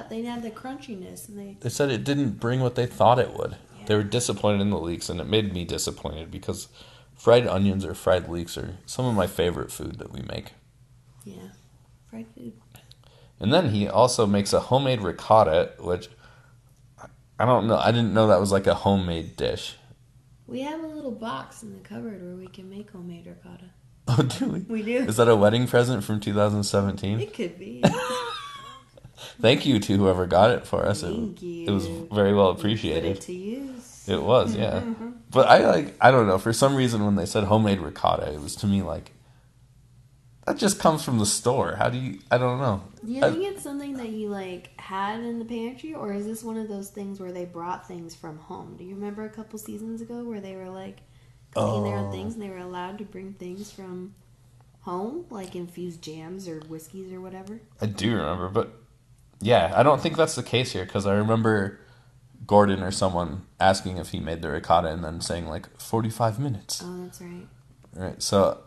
up. 0.04 0.10
They 0.10 0.18
didn't 0.18 0.32
have 0.32 0.44
the 0.44 0.52
crunchiness, 0.52 1.28
and 1.28 1.38
they 1.38 1.58
They 1.60 1.70
said 1.70 1.90
it 1.90 2.04
didn't 2.04 2.40
bring 2.40 2.60
what 2.60 2.76
they 2.76 2.86
thought 2.86 3.20
it 3.20 3.34
would. 3.34 3.56
They 3.86 3.96
were 3.96 4.04
disappointed 4.04 4.62
in 4.62 4.70
the 4.70 4.80
leeks, 4.80 5.10
and 5.10 5.20
it 5.20 5.28
made 5.28 5.54
me 5.54 5.66
disappointed 5.66 6.32
because 6.32 6.70
fried 7.16 7.46
onions 7.48 7.84
or 7.84 7.94
fried 7.94 8.30
leeks 8.30 8.58
are 8.58 8.78
some 8.86 9.06
of 9.06 9.14
my 9.14 9.28
favorite 9.28 9.72
food 9.72 10.00
that 10.00 10.12
we 10.14 10.22
make. 10.22 10.54
yeah, 11.26 11.50
fried 12.10 12.28
food. 12.36 12.54
And 13.40 13.54
then 13.54 13.70
he 13.72 13.90
also 13.90 14.26
makes 14.26 14.54
a 14.54 14.62
homemade 14.62 15.02
ricotta, 15.02 15.74
which 15.80 16.08
I 17.38 17.46
don't 17.46 17.68
know. 17.68 17.78
I 17.78 17.92
didn't 17.92 18.14
know 18.14 18.28
that 18.28 18.40
was 18.40 18.54
like 18.54 18.68
a 18.68 18.74
homemade 18.76 19.36
dish. 19.36 19.76
We 20.48 20.62
have 20.62 20.82
a 20.82 20.88
little 20.88 21.12
box 21.12 21.62
in 21.64 21.74
the 21.74 21.80
cupboard 21.80 22.22
where 22.22 22.36
we 22.36 22.48
can 22.48 22.70
make 22.70 22.92
homemade 22.92 23.26
ricotta. 23.26 23.72
Oh, 24.08 24.22
do 24.22 24.46
we? 24.48 24.60
We 24.60 24.84
do. 24.84 24.98
Is 24.98 25.18
that 25.18 25.28
a 25.28 25.36
wedding 25.36 25.68
present 25.68 26.04
from 26.04 26.20
2017? 26.20 27.20
It 27.20 27.34
could 27.34 27.58
be. 27.60 27.84
Thank 29.42 29.66
you 29.66 29.80
to 29.80 29.98
whoever 29.98 30.26
got 30.28 30.52
it 30.52 30.66
for 30.68 30.86
us. 30.86 31.02
Thank 31.02 31.42
it, 31.42 31.46
you. 31.46 31.68
it 31.68 31.72
was 31.72 31.88
very 32.12 32.34
well 32.34 32.50
appreciated. 32.50 33.18
it 33.18 33.22
to 33.22 33.34
use. 33.34 34.06
It 34.08 34.22
was, 34.22 34.56
yeah. 34.56 34.82
Mm-hmm. 34.82 35.12
But 35.32 35.48
I 35.48 35.66
like 35.70 35.96
I 36.02 36.12
don't 36.12 36.28
know, 36.28 36.38
for 36.38 36.54
some 36.54 36.76
reason 36.76 37.06
when 37.06 37.16
they 37.16 37.26
said 37.26 37.46
homemade 37.46 37.80
ricotta, 37.80 38.32
it 38.34 38.42
was 38.42 38.56
to 38.58 38.68
me 38.68 38.82
like 38.82 39.12
that 40.46 40.58
just 40.58 40.78
comes 40.78 41.04
from 41.06 41.20
the 41.20 41.26
store. 41.26 41.76
How 41.78 41.90
do 41.90 41.98
you 41.98 42.20
I 42.30 42.38
don't 42.38 42.60
know. 42.60 42.82
Do 43.06 43.12
you 43.12 43.24
I- 43.24 43.32
think 43.32 43.46
it's 43.46 43.64
something 43.64 43.94
that 43.98 44.10
you 44.10 44.28
like 44.30 44.72
had 44.80 45.22
in 45.22 45.40
the 45.40 45.46
pantry, 45.46 45.94
or 45.94 46.12
is 46.14 46.26
this 46.26 46.44
one 46.44 46.58
of 46.58 46.68
those 46.68 46.90
things 46.90 47.20
where 47.20 47.32
they 47.32 47.46
brought 47.46 47.88
things 47.88 48.14
from 48.14 48.38
home? 48.40 48.76
Do 48.78 48.84
you 48.84 48.96
remember 48.96 49.24
a 49.24 49.30
couple 49.30 49.58
seasons 49.58 50.02
ago 50.02 50.24
where 50.26 50.42
they 50.42 50.56
were 50.56 50.70
like, 50.70 50.98
cooking 51.56 51.84
their 51.86 51.96
own 51.96 52.08
Oh. 52.10 52.12
things, 52.12 52.34
and 52.34 52.44
they 52.44 52.50
were 52.50 52.58
allowed 52.58 52.98
to 52.98 53.06
bring 53.06 53.34
things 53.34 53.72
from 53.72 54.16
home, 54.82 55.26
like 55.30 55.56
infused 55.56 56.02
jams 56.02 56.46
or 56.50 56.60
whiskeys 56.68 57.14
or 57.14 57.22
whatever. 57.22 57.62
I 57.80 57.86
do 57.86 58.14
remember, 58.14 58.50
but 58.50 58.74
yeah, 59.44 59.72
I 59.76 59.84
don't 59.84 60.02
think 60.02 60.18
that's 60.18 60.36
the 60.36 60.44
case 60.44 60.72
here 60.72 60.86
because 60.86 61.06
I 61.06 61.14
remember 61.14 61.80
Gordon 62.48 62.82
or 62.84 62.92
someone 62.92 63.46
asking 63.60 63.98
if 63.98 64.10
he 64.10 64.20
made 64.20 64.42
the 64.42 64.50
ricotta 64.50 64.90
and 64.90 65.04
then 65.04 65.22
saying 65.22 65.48
like 65.48 65.68
45 65.80 66.40
minutes. 66.40 66.82
Oh, 66.84 67.04
that's 67.04 67.22
right. 67.22 67.48
Right. 67.96 68.22
So 68.22 68.60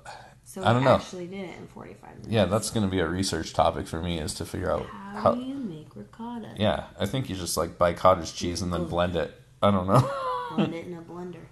So 0.45 0.63
I 0.65 0.73
don't 0.73 0.85
know. 0.85 0.95
actually 0.97 1.27
did 1.27 1.49
it 1.51 1.57
in 1.59 1.67
45 1.69 2.11
minutes. 2.11 2.29
yeah, 2.29 2.45
that's 2.47 2.71
going 2.71 2.85
to 2.87 2.91
be 2.91 3.01
a 3.01 3.09
research 3.09 3.53
topic 3.53 3.87
for 3.87 4.01
me 4.01 4.19
is 4.19 4.33
to 4.35 4.45
figure 4.45 4.71
out 4.71 4.87
How, 4.87 5.19
how. 5.21 5.35
do 5.35 5.41
you 5.43 5.55
make 5.57 5.95
ricotta? 5.97 6.55
Yeah, 6.57 6.85
I 6.99 7.07
think 7.07 7.29
you 7.29 7.37
just 7.37 7.57
like 7.57 7.77
buy 7.79 7.93
cottage 7.93 8.35
cheese 8.35 8.63
and 8.63 8.73
then 8.73 8.85
blend 8.87 9.17
it. 9.17 9.35
I 9.63 9.71
don't 9.71 9.87
know. 9.87 10.09
Blend 10.55 10.75
it 10.75 10.87
in 10.87 10.95
a 10.95 11.03
blender. 11.03 11.45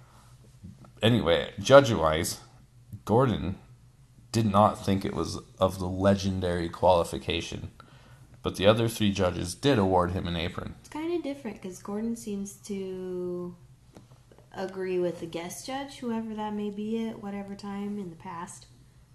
anyway, 1.03 1.51
judge 1.59 1.91
wise, 1.91 2.39
Gordon 3.03 3.57
did 4.31 4.45
not 4.45 4.83
think 4.85 5.03
it 5.05 5.13
was 5.13 5.37
of 5.59 5.79
the 5.79 5.85
legendary 5.87 6.69
qualification, 6.69 7.71
but 8.45 8.57
the 8.57 8.67
other 8.67 8.87
three 8.87 9.11
judges 9.11 9.55
did 9.55 9.79
award 9.79 10.11
him 10.11 10.27
an 10.27 10.35
apron. 10.35 10.75
It's 10.81 10.89
kind 10.89 11.11
of 11.15 11.23
different 11.23 11.59
because 11.59 11.81
Gordon 11.81 12.15
seems 12.15 12.53
to 12.67 13.55
agree 14.53 14.99
with 14.99 15.19
the 15.19 15.25
guest 15.25 15.65
judge, 15.65 15.97
whoever 15.97 16.35
that 16.35 16.53
may 16.53 16.69
be 16.69 17.07
at 17.07 17.23
whatever 17.23 17.55
time 17.55 17.97
in 17.97 18.11
the 18.11 18.15
past. 18.15 18.67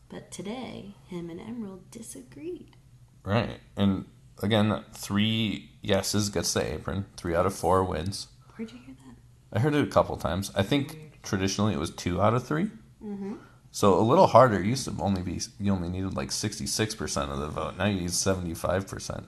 But 0.08 0.32
today, 0.32 0.96
him 1.06 1.30
and 1.30 1.38
Emeril 1.38 1.78
disagreed. 1.92 2.74
Right. 3.22 3.60
And 3.76 4.06
again, 4.42 4.82
three 4.94 5.70
yeses 5.80 6.28
gets 6.28 6.52
the 6.52 6.66
apron. 6.74 7.04
Three 7.16 7.36
out 7.36 7.46
of 7.46 7.54
four 7.54 7.84
wins. 7.84 8.26
Where'd 8.56 8.72
you 8.72 8.80
hear 8.84 8.96
that? 9.06 9.56
I 9.56 9.60
heard 9.60 9.76
it 9.76 9.86
a 9.86 9.92
couple 9.92 10.16
times. 10.16 10.50
I 10.56 10.64
think 10.64 11.20
traditionally 11.22 11.72
it 11.72 11.78
was 11.78 11.90
two 11.90 12.20
out 12.20 12.34
of 12.34 12.44
3 12.44 12.64
Mm-hmm. 13.00 13.34
So 13.72 13.98
a 13.98 14.02
little 14.02 14.26
harder. 14.26 14.60
It 14.60 14.66
used 14.66 14.84
to 14.86 14.94
only 15.00 15.22
be 15.22 15.40
you 15.58 15.72
only 15.72 15.88
needed 15.88 16.14
like 16.14 16.32
sixty 16.32 16.66
six 16.66 16.94
percent 16.94 17.30
of 17.30 17.38
the 17.38 17.48
vote. 17.48 17.76
Now 17.76 17.86
you 17.86 18.00
need 18.00 18.12
seventy 18.12 18.54
five 18.54 18.88
percent. 18.88 19.26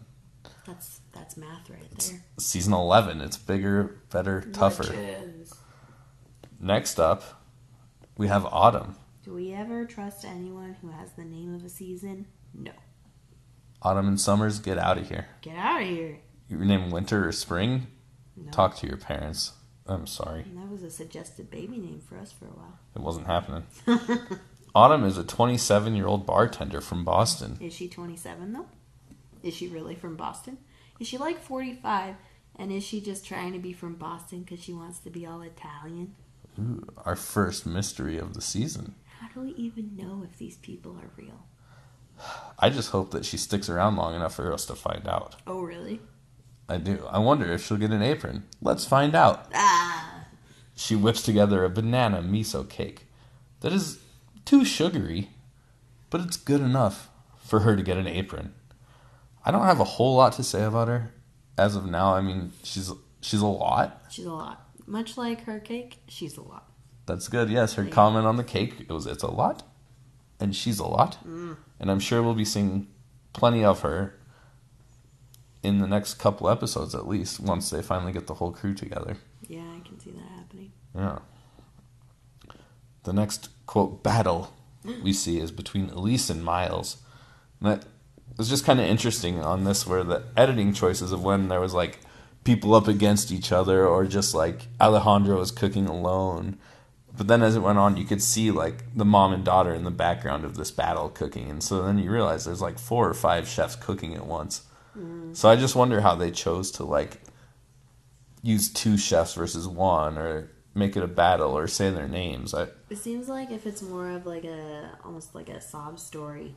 That's 0.67 1.01
that's 1.13 1.37
math 1.37 1.69
right 1.71 1.99
there. 1.99 2.25
Season 2.39 2.73
eleven, 2.73 3.21
it's 3.21 3.37
bigger, 3.37 4.01
better, 4.11 4.41
tougher. 4.53 4.85
Legends. 4.85 5.55
Next 6.61 6.99
up, 7.01 7.43
we 8.17 8.29
have 8.29 8.45
Autumn. 8.47 8.97
Do 9.25 9.35
we 9.35 9.53
ever 9.53 9.85
trust 9.85 10.25
anyone 10.25 10.77
who 10.81 10.91
has 10.91 11.13
the 11.13 11.25
name 11.25 11.55
of 11.55 11.65
a 11.65 11.69
season? 11.69 12.27
No. 12.55 12.73
Autumn 13.83 14.09
and 14.09 14.21
Summers, 14.21 14.59
get 14.59 14.79
out 14.79 14.99
of 14.99 15.09
here. 15.09 15.27
Get 15.41 15.57
out 15.57 15.83
of 15.83 15.89
here. 15.89 16.19
Your 16.49 16.61
name 16.61 16.91
Winter 16.91 17.27
or 17.27 17.33
Spring? 17.33 17.87
No. 18.37 18.51
Talk 18.51 18.77
to 18.77 18.87
your 18.87 18.97
parents. 18.97 19.53
I'm 19.87 20.07
sorry. 20.07 20.45
That 20.55 20.71
was 20.71 20.83
a 20.83 20.91
suggested 20.91 21.51
baby 21.51 21.79
name 21.79 22.01
for 22.01 22.17
us 22.19 22.33
for 22.33 22.47
a 22.47 22.51
while. 22.51 22.79
It 22.95 23.03
wasn't 23.03 23.27
happening. 23.27 23.65
Autumn 24.75 25.05
is 25.05 25.19
a 25.19 25.25
27 25.25 25.95
year 25.95 26.07
old 26.07 26.27
bartender 26.27 26.81
from 26.81 27.05
Boston. 27.05 27.59
Is 27.61 27.75
she 27.75 27.89
27 27.89 28.53
though? 28.53 28.67
Is 29.43 29.55
she 29.55 29.69
really 29.69 29.95
from 29.95 30.17
Boston? 30.17 30.59
Is 31.01 31.09
she 31.09 31.19
like 31.19 31.41
45? 31.41 32.15
And 32.57 32.71
is 32.71 32.85
she 32.85 33.01
just 33.01 33.27
trying 33.27 33.53
to 33.55 33.59
be 33.59 33.73
from 33.73 33.95
Boston 33.95 34.43
because 34.43 34.63
she 34.63 34.73
wants 34.73 34.99
to 35.01 35.11
be 35.11 35.27
all 35.27 35.43
Italian? 35.43 36.15
Ooh, 36.59 36.87
our 37.05 37.17
first 37.17 37.67
mystery 37.67 38.19
of 38.19 38.35
the 38.35 38.43
season. 38.43 38.95
How 39.21 39.29
do 39.29 39.41
we 39.41 39.51
even 39.55 39.97
know 39.97 40.25
if 40.29 40.39
these 40.39 40.59
people 40.59 40.97
are 40.97 41.11
real? 41.17 41.47
I 42.59 42.71
just 42.71 42.91
hope 42.91 43.11
that 43.13 43.25
she 43.25 43.37
sticks 43.37 43.69
around 43.69 43.97
long 43.97 44.15
enough 44.15 44.35
for 44.35 44.53
us 44.53 44.67
to 44.67 44.75
find 44.75 45.09
out. 45.09 45.37
Oh, 45.47 45.63
really? 45.63 46.01
I 46.69 46.79
do. 46.79 47.07
I 47.11 47.19
wonder 47.19 47.53
if 47.53 47.65
she'll 47.65 47.77
get 47.77 47.91
an 47.91 48.03
apron. 48.03 48.45
Let's 48.61 48.85
find 48.85 49.15
out. 49.15 49.51
Ah! 49.55 50.25
She 50.75 50.97
whips 50.97 51.23
together 51.23 51.65
a 51.65 51.71
banana 51.71 52.23
miso 52.23 52.69
cake 52.69 53.07
that 53.61 53.73
is 53.73 53.99
too 54.45 54.65
sugary, 54.65 55.31
but 56.11 56.21
it's 56.21 56.37
good 56.37 56.61
enough 56.61 57.11
for 57.39 57.61
her 57.61 57.77
to 57.77 57.83
get 57.83 57.99
an 57.99 58.07
apron. 58.07 58.55
I 59.45 59.51
don't 59.51 59.67
have 59.67 59.81
a 59.81 59.85
whole 59.85 60.17
lot 60.17 60.33
to 60.35 60.45
say 60.45 60.63
about 60.65 60.89
her 60.89 61.13
as 61.59 61.77
of 61.77 61.87
now. 61.87 62.15
I 62.15 62.21
mean, 62.21 62.53
she's 62.63 62.91
she's 63.21 63.41
a 63.41 63.47
lot. 63.47 64.03
She's 64.11 64.27
a 64.27 64.33
lot. 64.33 64.67
Much 64.87 65.17
like 65.17 65.45
her 65.45 65.61
cake, 65.61 65.99
she's 66.09 66.37
a 66.37 66.43
lot. 66.43 66.69
That's 67.07 67.29
good. 67.29 67.51
Yes, 67.51 67.75
her 67.75 67.85
comment 67.85 68.27
on 68.27 68.37
the 68.37 68.45
cake 68.45 68.75
it 68.81 68.91
was 68.91 69.07
it's 69.07 69.23
a 69.23 69.31
lot, 69.31 69.65
and 70.41 70.55
she's 70.55 70.79
a 70.79 70.87
lot, 70.87 71.19
and 71.81 71.91
I'm 71.91 72.01
sure 72.01 72.23
we'll 72.23 72.35
be 72.35 72.45
seeing 72.45 72.89
plenty 73.33 73.65
of 73.65 73.81
her 73.81 74.19
in 75.63 75.79
the 75.79 75.87
next 75.87 76.15
couple 76.15 76.49
episodes 76.49 76.95
at 76.95 77.07
least 77.07 77.41
once 77.41 77.71
they 77.71 77.83
finally 77.83 78.13
get 78.13 78.27
the 78.27 78.35
whole 78.35 78.53
crew 78.53 78.75
together. 78.75 79.17
Yeah, 79.47 79.61
I 79.61 79.87
can 79.87 79.99
see 80.01 80.11
that 80.11 80.29
happening. 80.37 80.73
Yeah. 80.95 81.19
The 83.05 83.13
next 83.13 83.49
quote 83.67 84.03
battle 84.03 84.53
we 85.03 85.13
see 85.13 85.39
is 85.39 85.51
between 85.51 85.91
Elise 85.91 86.31
and 86.31 86.45
Miles. 86.45 86.99
And 87.61 87.71
that 87.73 87.85
was 88.37 88.49
just 88.49 88.65
kind 88.65 88.81
of 88.81 88.87
interesting 88.87 89.41
on 89.41 89.65
this, 89.65 89.87
where 89.87 90.05
the 90.05 90.25
editing 90.37 90.73
choices 90.73 91.13
of 91.13 91.23
when 91.23 91.49
there 91.49 91.61
was 91.61 91.75
like 91.75 92.01
people 92.45 92.75
up 92.75 92.89
against 92.89 93.31
each 93.31 93.53
other, 93.53 93.87
or 93.87 94.05
just 94.07 94.35
like 94.35 94.69
Alejandro 94.81 95.39
was 95.39 95.51
cooking 95.51 95.87
alone. 95.87 96.59
But 97.17 97.29
then 97.29 97.43
as 97.43 97.57
it 97.57 97.61
went 97.61 97.79
on, 97.79 97.97
you 97.97 98.05
could 98.05 98.23
see 98.23 98.51
like 98.51 98.97
the 98.97 99.05
mom 99.05 99.33
and 99.33 99.45
daughter 99.45 99.75
in 99.75 99.85
the 99.85 99.91
background 99.91 100.45
of 100.45 100.57
this 100.57 100.71
battle 100.71 101.09
cooking, 101.09 101.51
and 101.51 101.63
so 101.63 101.83
then 101.83 101.99
you 101.99 102.11
realize 102.11 102.45
there's 102.45 102.63
like 102.63 102.79
four 102.79 103.09
or 103.09 103.15
five 103.15 103.47
chefs 103.47 103.77
cooking 103.77 104.15
at 104.15 104.27
once. 104.27 104.63
So 105.33 105.49
I 105.49 105.57
just 105.57 105.75
wonder 105.75 106.01
how 106.01 106.15
they 106.15 106.31
chose 106.31 106.71
to 106.73 106.85
like 106.85 107.21
use 108.43 108.73
two 108.73 108.97
chefs 108.99 109.35
versus 109.35 109.67
one, 109.69 110.19
or 110.19 110.51
make 110.75 110.97
it 110.97 111.03
a 111.03 111.09
battle, 111.09 111.57
or 111.57 111.67
say 111.67 111.91
their 111.91 112.09
names. 112.09 112.55
I 112.55 112.69
It 112.91 112.99
seems 112.99 113.29
like 113.29 113.51
if 113.51 113.67
it's 113.67 113.83
more 113.83 114.11
of 114.11 114.27
like 114.27 114.45
a 114.45 114.91
almost 115.05 115.35
like 115.35 115.49
a 115.49 115.61
sob 115.61 115.99
story, 115.99 116.55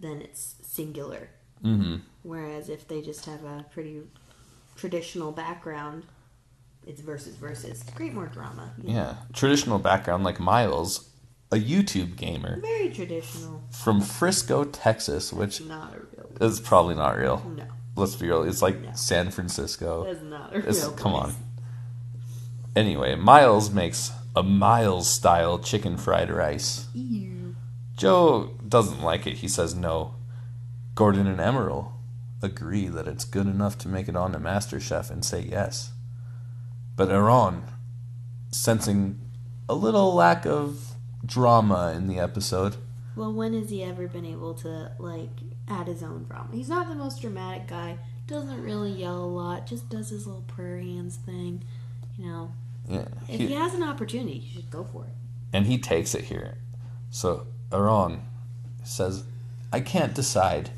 then 0.00 0.20
it's 0.22 0.56
singular. 0.62 1.30
hmm 1.62 1.96
Whereas 2.22 2.68
if 2.68 2.86
they 2.86 3.02
just 3.02 3.24
have 3.26 3.44
a 3.44 3.64
pretty 3.72 4.02
traditional 4.76 5.32
background, 5.32 6.04
it's 6.86 7.00
versus 7.00 7.34
versus. 7.36 7.82
Create 7.94 8.14
more 8.14 8.26
drama. 8.28 8.72
you 8.78 8.88
know? 8.88 8.94
yeah 8.94 9.14
traditional 9.32 9.78
background 9.78 10.22
like 10.22 10.38
Miles, 10.38 11.10
a 11.50 11.56
YouTube 11.56 12.16
gamer 12.16 12.60
Very 12.60 12.90
traditional. 12.90 13.62
from 13.70 14.00
Frisco, 14.00 14.64
Texas, 14.64 15.32
which 15.32 15.60
Not 16.40 16.42
a 16.42 16.44
real. 16.46 16.52
is 16.52 16.60
probably 16.60 16.94
not 16.94 17.16
real. 17.18 17.52
No, 17.56 17.64
Let's 17.96 18.16
be 18.16 18.26
real. 18.28 18.42
It's 18.42 18.62
like 18.62 18.80
No. 18.80 18.90
San 18.94 19.30
Francisco. 19.30 20.04
that's 20.04 20.22
not 20.22 20.54
It's, 20.54 20.80
real. 20.82 20.92
come 20.92 21.12
place. 21.12 21.24
on. 21.24 21.34
Anyway, 22.74 23.14
Miles 23.14 23.70
makes 23.70 24.12
a 24.34 24.42
Miles 24.42 25.08
style 25.08 25.58
chicken 25.58 25.96
fried 25.96 26.30
rice. 26.30 26.86
Ew. 26.94 27.54
Joe 27.96 28.50
doesn't 28.68 29.00
like 29.00 29.26
it. 29.26 29.38
He 29.38 29.48
says 29.48 29.74
no. 29.74 30.14
Gordon 30.94 31.26
and 31.26 31.38
Emeril 31.38 31.92
agree 32.42 32.86
that 32.88 33.08
it's 33.08 33.24
good 33.24 33.46
enough 33.46 33.78
to 33.78 33.88
make 33.88 34.08
it 34.08 34.16
on 34.16 34.32
to 34.32 34.38
MasterChef 34.38 35.10
and 35.10 35.24
say 35.24 35.40
yes. 35.40 35.92
But 36.96 37.10
Aaron, 37.10 37.62
sensing 38.50 39.20
a 39.68 39.74
little 39.74 40.14
lack 40.14 40.44
of 40.46 40.94
drama 41.24 41.92
in 41.96 42.06
the 42.08 42.18
episode, 42.18 42.76
Well, 43.16 43.32
when 43.32 43.54
has 43.54 43.70
he 43.70 43.82
ever 43.82 44.06
been 44.06 44.26
able 44.26 44.52
to 44.56 44.92
like 44.98 45.30
add 45.68 45.86
his 45.86 46.02
own 46.02 46.24
drama? 46.24 46.48
He's 46.52 46.68
not 46.68 46.88
the 46.88 46.94
most 46.94 47.20
dramatic 47.20 47.66
guy. 47.68 47.98
Doesn't 48.26 48.62
really 48.62 48.90
yell 48.92 49.22
a 49.22 49.26
lot. 49.26 49.66
Just 49.66 49.88
does 49.88 50.10
his 50.10 50.26
little 50.26 50.42
prayer 50.42 50.78
hands 50.78 51.16
thing. 51.16 51.62
You 52.18 52.26
know, 52.26 52.52
yeah, 52.88 53.08
if 53.28 53.40
he- 53.40 53.46
he 53.48 53.54
has 53.54 53.74
an 53.74 53.82
opportunity, 53.82 54.38
he 54.38 54.54
should 54.56 54.70
go 54.70 54.84
for 54.84 55.04
it. 55.04 55.12
and 55.52 55.66
he 55.66 55.78
takes 55.78 56.14
it 56.14 56.24
here. 56.24 56.58
So 57.10 57.46
Aaron 57.72 58.22
says, 58.84 59.24
I 59.72 59.80
can't 59.80 60.14
decide. 60.14 60.70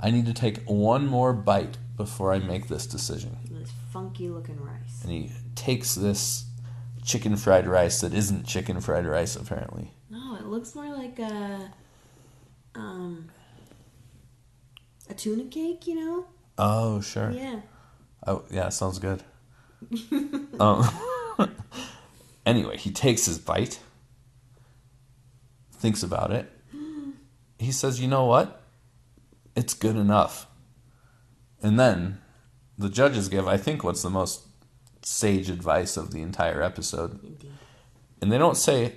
I 0.00 0.10
need 0.10 0.24
to 0.26 0.32
take 0.32 0.64
one 0.66 1.06
more 1.06 1.32
bite 1.32 1.76
before 1.96 2.32
I 2.32 2.38
make 2.38 2.68
this 2.68 2.86
decision. 2.86 3.36
This 3.50 3.72
funky 3.92 4.28
looking 4.28 4.60
rice. 4.62 5.02
And 5.02 5.10
he 5.10 5.32
takes 5.56 5.94
this 5.96 6.44
chicken 7.04 7.36
fried 7.36 7.66
rice 7.66 8.00
that 8.02 8.14
isn't 8.14 8.46
chicken 8.46 8.80
fried 8.80 9.04
rice, 9.06 9.34
apparently. 9.34 9.92
No, 10.10 10.36
it 10.36 10.46
looks 10.46 10.74
more 10.74 10.94
like 10.96 11.18
a 11.18 11.72
um 12.74 13.28
a 15.08 15.14
tuna 15.14 15.44
cake. 15.44 15.86
You 15.86 15.94
know? 15.94 16.26
Oh, 16.56 17.00
sure. 17.00 17.30
Yeah. 17.30 17.60
Oh, 18.26 18.44
yeah, 18.50 18.68
sounds 18.68 18.98
good. 18.98 19.22
um, 20.60 20.88
anyway, 22.46 22.76
he 22.76 22.90
takes 22.90 23.26
his 23.26 23.38
bite, 23.38 23.80
thinks 25.72 26.02
about 26.02 26.30
it. 26.30 26.50
He 27.60 27.72
says, 27.72 28.00
You 28.00 28.06
know 28.06 28.24
what? 28.24 28.62
It's 29.56 29.74
good 29.74 29.96
enough. 29.96 30.46
And 31.60 31.76
then 31.76 32.20
the 32.76 32.88
judges 32.88 33.28
give, 33.28 33.48
I 33.48 33.56
think, 33.56 33.82
what's 33.82 34.02
the 34.02 34.10
most 34.10 34.42
sage 35.02 35.48
advice 35.50 35.96
of 35.96 36.12
the 36.12 36.22
entire 36.22 36.62
episode. 36.62 37.22
Indeed. 37.24 37.50
And 38.20 38.32
they 38.32 38.38
don't 38.38 38.56
say, 38.56 38.96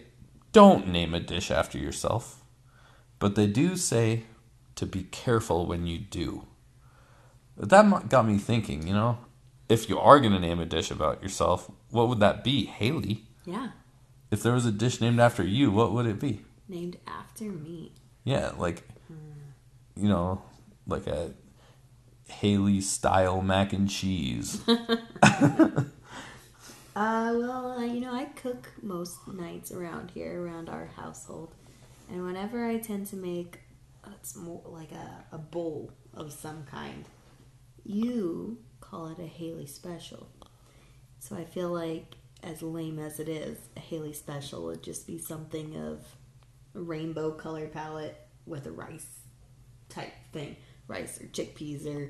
Don't 0.52 0.88
name 0.88 1.14
a 1.14 1.20
dish 1.20 1.50
after 1.52 1.78
yourself. 1.78 2.44
But 3.20 3.36
they 3.36 3.48
do 3.48 3.78
say 3.78 4.24
to 4.82 4.88
be 4.88 5.04
careful 5.04 5.68
when 5.68 5.86
you 5.86 6.00
do. 6.00 6.48
That 7.56 8.10
got 8.10 8.26
me 8.28 8.40
thinking, 8.40 8.88
you 8.88 8.94
know, 8.94 9.20
if 9.70 9.88
you 9.88 10.00
are 10.00 10.20
going 10.20 10.34
to 10.34 10.40
name 10.40 10.60
a 10.60 10.66
dish 10.66 10.90
about 10.90 11.22
yourself, 11.22 11.70
what 11.92 12.10
would 12.10 12.20
that 12.20 12.44
be? 12.44 12.66
Haley? 12.66 13.24
Yeah. 13.46 13.70
if 14.32 14.42
there 14.42 14.54
was 14.54 14.66
a 14.66 14.72
dish 14.72 15.00
named 15.00 15.20
after 15.20 15.44
you, 15.44 15.70
what 15.70 15.92
would 15.94 16.08
it 16.08 16.20
be? 16.20 16.42
Named 16.68 16.98
after 17.06 17.44
me. 17.46 17.92
Yeah, 18.24 18.52
like 18.58 18.84
you 19.96 20.10
know, 20.10 20.42
like 20.88 21.06
a 21.06 21.32
Haley 22.28 22.82
style 22.82 23.42
mac 23.42 23.74
and 23.74 23.88
cheese. 23.90 24.62
Uh, 26.94 27.32
well, 27.38 27.82
you 27.86 28.02
know, 28.02 28.14
I 28.14 28.26
cook 28.26 28.70
most 28.82 29.26
nights 29.26 29.72
around 29.72 30.12
here, 30.12 30.44
around 30.44 30.68
our 30.68 30.88
household, 30.98 31.56
and 32.10 32.26
whenever 32.26 32.66
I 32.68 32.80
tend 32.80 33.08
to 33.08 33.16
make, 33.16 33.60
it's 34.20 34.36
more 34.36 34.62
like 34.66 34.92
a, 34.92 35.26
a 35.32 35.38
bowl 35.38 35.92
of 36.14 36.32
some 36.32 36.64
kind. 36.64 37.06
You 37.84 38.58
call 38.80 39.08
it 39.08 39.20
a 39.20 39.28
Haley 39.28 39.66
special, 39.68 40.28
so 41.20 41.36
I 41.36 41.46
feel 41.46 41.70
like, 41.70 42.16
as 42.44 42.62
lame 42.62 43.00
as 43.00 43.20
it 43.20 43.30
is, 43.30 43.58
a 43.78 43.80
Haley 43.80 44.14
special 44.14 44.66
would 44.66 44.84
just 44.84 45.06
be 45.08 45.18
something 45.18 45.76
of 45.78 46.06
a 46.76 46.80
rainbow 46.82 47.32
color 47.32 47.68
palette 47.68 48.20
with 48.46 48.66
a 48.66 48.72
rice 48.72 49.06
type 49.90 50.14
thing, 50.32 50.56
rice 50.88 51.20
or 51.22 51.26
chickpeas 51.26 51.86
or 51.86 52.10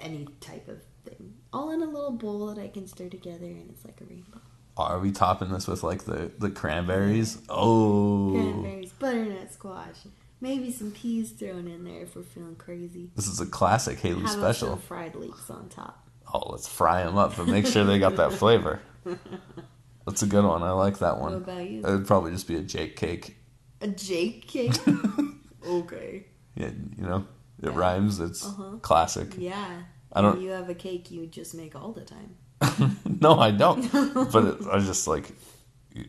any 0.00 0.26
type 0.40 0.68
of 0.68 0.82
thing, 1.04 1.34
all 1.52 1.70
in 1.70 1.82
a 1.82 1.86
little 1.86 2.12
bowl 2.12 2.46
that 2.46 2.58
I 2.60 2.68
can 2.68 2.86
stir 2.86 3.08
together, 3.08 3.46
and 3.46 3.70
it's 3.70 3.84
like 3.84 4.00
a 4.00 4.04
rainbow. 4.04 4.40
Are 4.76 4.98
we 4.98 5.12
topping 5.12 5.50
this 5.50 5.68
with 5.68 5.82
like 5.82 6.04
the 6.04 6.32
the 6.38 6.50
cranberries? 6.50 7.38
Oh, 7.48 8.32
Cranberries, 8.32 8.92
butternut 8.92 9.52
squash, 9.52 9.98
maybe 10.44 10.70
some 10.70 10.90
peas 10.92 11.30
thrown 11.32 11.66
in 11.66 11.84
there 11.84 12.02
if 12.02 12.14
we're 12.14 12.22
feeling 12.22 12.54
crazy. 12.56 13.10
this 13.16 13.26
is 13.26 13.40
a 13.40 13.46
classic 13.46 13.98
Haley 13.98 14.20
How 14.22 14.34
about 14.34 14.54
special. 14.54 14.68
some 14.68 14.78
fried 14.80 15.14
leeks 15.16 15.48
on 15.50 15.68
top? 15.70 16.06
Oh, 16.32 16.50
let's 16.52 16.68
fry 16.68 17.02
them 17.04 17.16
up, 17.16 17.36
but 17.36 17.46
make 17.48 17.66
sure 17.66 17.82
they 17.84 17.98
got 17.98 18.16
that 18.16 18.32
flavor. 18.32 18.80
That's 20.06 20.22
a 20.22 20.26
good 20.26 20.44
one. 20.44 20.62
I 20.62 20.70
like 20.72 20.98
that 20.98 21.18
one. 21.18 21.32
What 21.32 21.42
about 21.42 21.68
you? 21.70 21.80
It 21.80 21.90
would 21.90 22.06
probably 22.06 22.32
just 22.32 22.46
be 22.46 22.56
a 22.56 22.62
Jake 22.62 22.94
cake. 22.96 23.36
A 23.80 23.88
Jake 23.88 24.46
cake? 24.46 24.74
okay. 25.66 26.26
Yeah, 26.56 26.70
you 26.96 27.04
know, 27.06 27.26
it 27.62 27.70
rhymes. 27.72 28.20
It's 28.20 28.44
Uh-huh. 28.46 28.76
classic. 28.82 29.34
Yeah. 29.38 29.82
I 30.12 30.20
don't- 30.20 30.40
You 30.40 30.50
have 30.50 30.68
a 30.68 30.74
cake 30.74 31.10
you 31.10 31.26
just 31.26 31.54
make 31.54 31.74
all 31.74 31.92
the 31.92 32.04
time. 32.04 32.36
no, 33.20 33.38
I 33.38 33.50
don't. 33.50 33.90
but 34.32 34.44
it, 34.44 34.56
I 34.70 34.78
just 34.80 35.06
like 35.08 35.32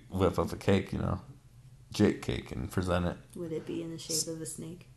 whip 0.10 0.38
up 0.40 0.52
a 0.52 0.58
cake, 0.58 0.92
you 0.94 1.00
know, 1.00 1.20
Jake 1.96 2.22
cake, 2.22 2.52
and 2.52 2.70
present 2.70 3.06
it. 3.06 3.16
Would 3.38 3.54
it 3.54 3.66
be 3.66 3.82
in 3.82 3.90
the 3.92 3.98
shape 3.98 4.28
of 4.28 4.42
a 4.42 4.46
snake? 4.46 4.88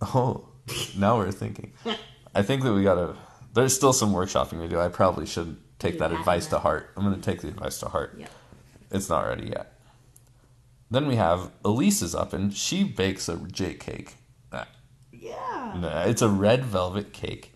Oh, 0.00 0.48
now 0.96 1.18
we're 1.18 1.32
thinking. 1.32 1.72
I 2.34 2.42
think 2.42 2.62
that 2.62 2.72
we 2.72 2.84
gotta. 2.84 3.16
There's 3.52 3.74
still 3.74 3.92
some 3.92 4.12
workshopping 4.14 4.60
to 4.62 4.68
do. 4.68 4.78
I 4.80 4.88
probably 4.88 5.26
should 5.26 5.56
take 5.80 5.98
that 5.98 6.10
that 6.10 6.18
advice 6.20 6.44
and 6.44 6.50
to 6.52 6.58
heart. 6.60 6.90
I'm 6.96 7.02
gonna 7.02 7.18
take 7.18 7.40
the 7.42 7.48
advice 7.48 7.80
to 7.80 7.88
heart. 7.88 8.14
Yep. 8.16 8.30
It's 8.92 9.08
not 9.08 9.26
ready 9.26 9.48
yet. 9.48 9.78
Then 10.88 11.08
we 11.08 11.16
have 11.16 11.50
Elise 11.64 12.00
is 12.00 12.14
up 12.14 12.32
and 12.32 12.54
she 12.54 12.84
bakes 12.84 13.28
a 13.28 13.36
Jake 13.36 13.80
cake. 13.80 14.14
Nah, 14.52 14.64
Yeah. 15.12 15.74
nah, 15.76 16.02
It's 16.02 16.22
a 16.22 16.28
red 16.28 16.64
velvet 16.64 17.12
cake. 17.12 17.52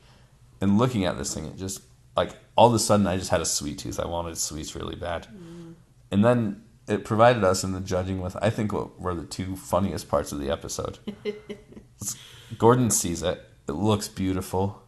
And 0.61 0.78
looking 0.78 1.04
at 1.04 1.16
this 1.16 1.33
thing, 1.33 1.45
it 1.47 1.57
just 1.57 1.83
like 2.16 2.37
all 2.57 2.66
of 2.69 2.75
a 2.75 2.78
sudden 2.81 3.07
I 3.07 3.16
just 3.16 3.31
had 3.31 3.40
a 3.40 3.47
sweet 3.47 3.78
tooth. 3.78 4.00
I 4.00 4.07
wanted 4.07 4.37
sweets 4.37 4.75
really 4.75 4.97
bad. 4.97 5.28
Mm. 5.28 5.75
And 6.11 6.25
then 6.25 6.63
it 6.87 7.05
provided 7.05 7.45
us 7.45 7.64
in 7.64 7.73
the 7.73 7.81
judging 7.81 8.21
with 8.21 8.37
I 8.43 8.50
think 8.50 8.73
what 8.73 9.00
were 9.00 9.14
the 9.14 9.25
two 9.25 9.57
funniest 9.57 10.09
parts 10.09 10.33
of 10.33 10.41
the 10.41 10.50
episode. 10.50 10.99
Gordon 12.59 12.91
sees 12.91 13.23
it. 13.23 13.43
It 13.69 13.73
looks 13.73 14.09
beautiful. 14.09 14.83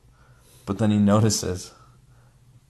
But 0.67 0.79
then 0.79 0.91
he 0.91 0.99
notices 0.99 1.73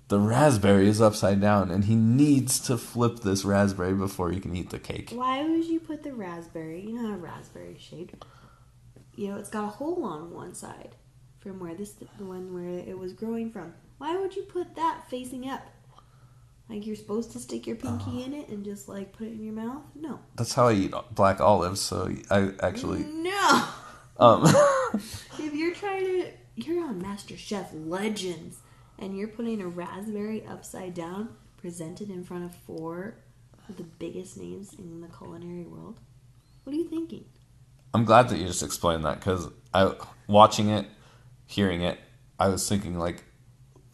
the 0.09 0.21
raspberry 0.21 0.87
is 0.87 1.01
upside 1.01 1.41
down 1.41 1.71
and 1.71 1.87
he 1.87 1.97
needs 1.97 2.61
to 2.61 2.79
flip 2.79 3.21
this 3.21 3.45
raspberry 3.45 3.95
before 3.95 4.31
he 4.31 4.39
can 4.39 4.55
eat 4.55 4.71
the 4.71 4.79
cake. 4.79 5.11
Why 5.13 5.43
would 5.43 5.65
you 5.65 5.81
put 5.81 6.03
the 6.05 6.13
raspberry? 6.13 6.87
You 6.87 6.95
know 6.95 7.11
how 7.11 7.17
raspberry 7.17 7.75
is 7.75 7.83
shaped. 7.83 8.25
You 9.17 9.29
know, 9.29 9.37
it's 9.37 9.51
got 9.51 9.65
a 9.65 9.69
hole 9.69 10.05
on 10.05 10.33
one 10.33 10.55
side 10.55 10.95
from 11.41 11.59
where 11.59 11.75
this 11.75 11.93
the 11.93 12.25
one 12.25 12.55
where 12.55 12.79
it 12.79 12.99
was 12.99 13.13
growing 13.13 13.51
from. 13.51 13.75
Why 13.99 14.17
would 14.17 14.37
you 14.37 14.43
put 14.43 14.77
that 14.77 15.09
facing 15.09 15.49
up? 15.49 15.67
Like 16.69 16.87
you're 16.87 16.97
supposed 16.97 17.33
to 17.33 17.39
stick 17.39 17.67
your 17.67 17.77
pinky 17.77 18.25
in 18.25 18.35
it 18.35 18.49
and 18.49 18.65
just 18.65 18.89
like 18.89 19.13
put 19.13 19.29
it 19.29 19.33
in 19.33 19.45
your 19.45 19.55
mouth? 19.55 19.83
No. 19.95 20.19
That's 20.37 20.53
how 20.55 20.69
I 20.69 20.73
eat 20.73 20.95
black 21.13 21.41
olives, 21.41 21.81
so 21.81 22.11
I 22.31 22.51
actually 22.61 23.05
No. 23.05 23.65
um 24.19 24.43
if 25.39 25.55
you're 25.55 25.75
trying 25.75 26.05
to, 26.05 26.33
you're 26.57 26.83
on 26.85 27.01
Master 27.01 27.37
Chef 27.37 27.71
Legends, 27.73 28.59
and 28.99 29.17
you're 29.17 29.29
putting 29.29 29.61
a 29.61 29.67
raspberry 29.69 30.45
upside 30.47 30.95
down, 30.95 31.29
presented 31.57 32.11
in 32.11 32.25
front 32.25 32.45
of 32.45 32.55
four 32.55 33.17
of 33.69 33.77
the 33.77 33.83
biggest 33.85 34.37
names 34.37 34.75
in 34.79 35.01
the 35.03 35.09
culinary 35.09 35.65
world. 35.65 36.01
What 36.65 36.75
are 36.75 36.79
you 36.79 36.89
thinking? 36.89 37.27
I'm 37.95 38.05
glad 38.05 38.29
that 38.29 38.39
you 38.39 38.47
just 38.47 38.63
explained 38.63 39.05
that 39.05 39.21
because 39.21 39.49
I, 39.73 39.95
watching 40.27 40.69
it, 40.71 40.87
hearing 41.47 41.83
it, 41.83 41.99
I 42.39 42.49
was 42.49 42.69
thinking 42.69 42.99
like, 42.99 43.23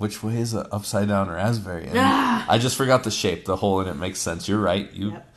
which 0.02 0.20
way 0.20 0.36
is 0.38 0.52
an 0.52 0.66
upside 0.72 1.06
down 1.06 1.30
raspberry? 1.30 1.86
And 1.86 1.96
Ah! 1.96 2.44
I 2.48 2.58
just 2.58 2.74
forgot 2.76 3.04
the 3.04 3.10
shape. 3.12 3.44
The 3.44 3.54
hole 3.56 3.80
in 3.80 3.86
it 3.86 3.94
makes 3.94 4.18
sense. 4.18 4.48
You're 4.48 4.58
right. 4.60 4.92
You, 4.92 5.12
Yep. 5.12 5.28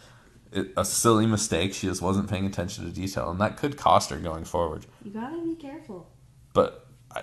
it, 0.53 0.73
a 0.75 0.83
silly 0.83 1.27
mistake. 1.27 1.75
She 1.75 1.85
just 1.85 2.01
wasn't 2.01 2.27
paying 2.29 2.47
attention 2.47 2.83
to 2.85 2.91
detail, 2.91 3.29
and 3.29 3.39
that 3.41 3.57
could 3.57 3.77
cost 3.77 4.09
her 4.09 4.17
going 4.17 4.43
forward. 4.43 4.87
You 5.03 5.11
gotta 5.11 5.39
be 5.43 5.53
careful. 5.55 6.09
But 6.53 6.87
I, 7.15 7.21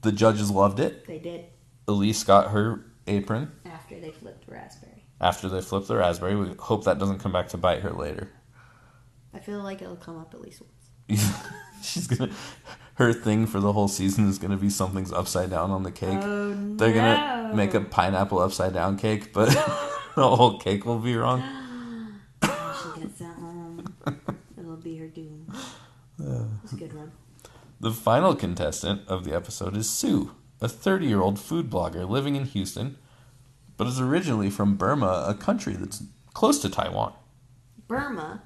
the 0.00 0.12
judges 0.12 0.50
loved 0.50 0.80
it. 0.80 1.06
They 1.06 1.18
did 1.18 1.44
Elise 1.86 2.24
got 2.24 2.52
her 2.52 2.86
apron 3.06 3.52
after 3.66 4.00
they 4.00 4.10
flipped 4.10 4.48
raspberry. 4.48 5.04
after 5.20 5.48
they 5.50 5.60
flipped 5.60 5.88
the 5.88 5.96
raspberry. 5.96 6.36
We 6.36 6.54
hope 6.58 6.84
that 6.84 6.98
doesn't 6.98 7.18
come 7.18 7.32
back 7.32 7.48
to 7.48 7.58
bite 7.58 7.82
her 7.82 7.90
later. 7.90 8.30
I 9.34 9.40
feel 9.40 9.58
like 9.62 9.82
it'll 9.82 9.96
come 9.96 10.16
up 10.16 10.32
at 10.32 10.40
least 10.40 10.62
once. 10.62 11.30
She's 11.82 12.06
gonna. 12.06 12.32
Her 12.94 13.12
thing 13.14 13.46
for 13.46 13.60
the 13.60 13.72
whole 13.72 13.88
season 13.88 14.28
is 14.28 14.38
gonna 14.38 14.56
be 14.58 14.68
something's 14.68 15.12
upside 15.12 15.50
down 15.50 15.70
on 15.70 15.82
the 15.84 15.90
cake. 15.90 16.18
Oh, 16.20 16.76
They're 16.76 16.92
gonna 16.92 17.52
make 17.54 17.72
a 17.74 17.80
pineapple 17.80 18.38
upside 18.38 18.74
down 18.74 18.98
cake, 18.98 19.32
but 19.32 19.48
the 20.16 20.28
whole 20.28 20.58
cake 20.58 20.84
will 20.84 20.98
be 20.98 21.16
wrong. 21.16 21.42
She 22.42 23.00
gets 23.00 23.20
home, 23.20 23.84
it'll 24.58 24.76
be 24.76 24.96
her 24.96 25.06
doom. 25.08 25.46
It's 26.62 26.72
a 26.72 26.76
good 26.76 26.92
one. 26.92 27.12
The 27.80 27.90
final 27.90 28.34
contestant 28.34 29.08
of 29.08 29.24
the 29.24 29.34
episode 29.34 29.74
is 29.74 29.88
Sue, 29.88 30.32
a 30.60 30.68
30 30.68 31.06
year 31.06 31.22
old 31.22 31.38
food 31.40 31.70
blogger 31.70 32.06
living 32.06 32.36
in 32.36 32.44
Houston, 32.44 32.98
but 33.78 33.86
is 33.86 33.98
originally 33.98 34.50
from 34.50 34.76
Burma, 34.76 35.24
a 35.26 35.32
country 35.34 35.72
that's 35.72 36.02
close 36.34 36.58
to 36.60 36.68
Taiwan. 36.68 37.14
Burma, 37.88 38.42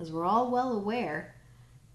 as 0.00 0.12
we're 0.12 0.24
all 0.24 0.50
well 0.52 0.72
aware, 0.72 1.34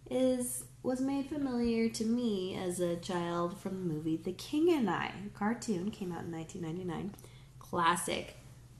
is 0.09 0.65
was 0.83 1.01
made 1.01 1.27
familiar 1.27 1.89
to 1.89 2.05
me 2.05 2.55
as 2.55 2.79
a 2.79 2.95
child 2.97 3.57
from 3.57 3.71
the 3.71 3.93
movie 3.93 4.17
The 4.17 4.33
King 4.33 4.71
and 4.71 4.89
I. 4.89 5.11
A 5.25 5.29
cartoon 5.37 5.89
came 5.89 6.11
out 6.11 6.25
in 6.25 6.31
1999, 6.31 7.15
classic 7.57 8.35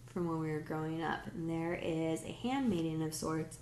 from 0.06 0.28
when 0.28 0.40
we 0.40 0.52
were 0.52 0.60
growing 0.60 1.02
up. 1.02 1.22
And 1.34 1.50
there 1.50 1.74
is 1.74 2.24
a 2.24 2.32
handmaiden 2.32 3.02
of 3.02 3.14
sorts 3.14 3.58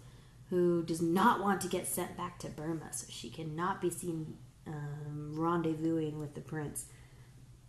who 0.49 0.84
does 0.84 1.02
not 1.02 1.41
want 1.41 1.62
to 1.62 1.67
get 1.67 1.88
sent 1.88 2.17
back 2.17 2.38
to 2.39 2.49
Burma, 2.49 2.91
so 2.91 3.08
she 3.10 3.30
cannot 3.30 3.82
be 3.82 3.89
seen 3.89 4.38
um, 4.67 5.34
rendezvousing 5.36 6.19
with 6.19 6.36
the 6.36 6.41
prince. 6.41 6.86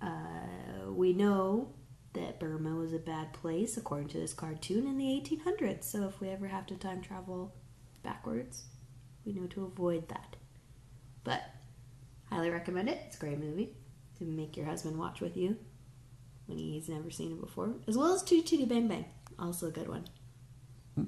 Uh, 0.03 0.91
we 0.91 1.13
know 1.13 1.71
that 2.15 2.39
Burma 2.39 2.75
was 2.75 2.93
a 2.93 2.99
bad 2.99 3.33
place, 3.33 3.77
according 3.77 4.09
to 4.09 4.19
this 4.19 4.35
cartoon, 4.35 4.87
in 4.87 4.99
the 4.99 5.05
1800s. 5.05 5.85
So 5.85 6.07
if 6.07 6.21
we 6.21 6.29
ever 6.29 6.49
have 6.49 6.67
to 6.67 6.75
time 6.75 7.01
travel 7.01 7.55
backwards, 8.03 8.65
we 9.25 9.33
know 9.33 9.47
to 9.49 9.65
avoid 9.65 10.09
that. 10.09 10.37
But 11.23 11.43
highly 12.31 12.51
recommend 12.51 12.89
it. 12.89 13.01
It's 13.07 13.17
a 13.17 13.21
great 13.21 13.39
movie 13.39 13.71
to 14.19 14.25
make 14.25 14.57
your 14.57 14.67
husband 14.67 14.99
watch 14.99 15.21
with 15.21 15.37
you 15.37 15.57
when 16.47 16.59
he's 16.59 16.89
never 16.89 17.11
seen 17.11 17.33
it 17.33 17.41
before, 17.41 17.75
as 17.89 17.97
well 17.97 18.15
as 18.15 18.23
Chitty 18.23 18.43
Chitty 18.43 18.65
Bang 18.67 18.89
Bang, 18.89 19.07
also 19.39 19.69
a 19.69 19.71
good 19.71 19.89
one. 19.89 20.05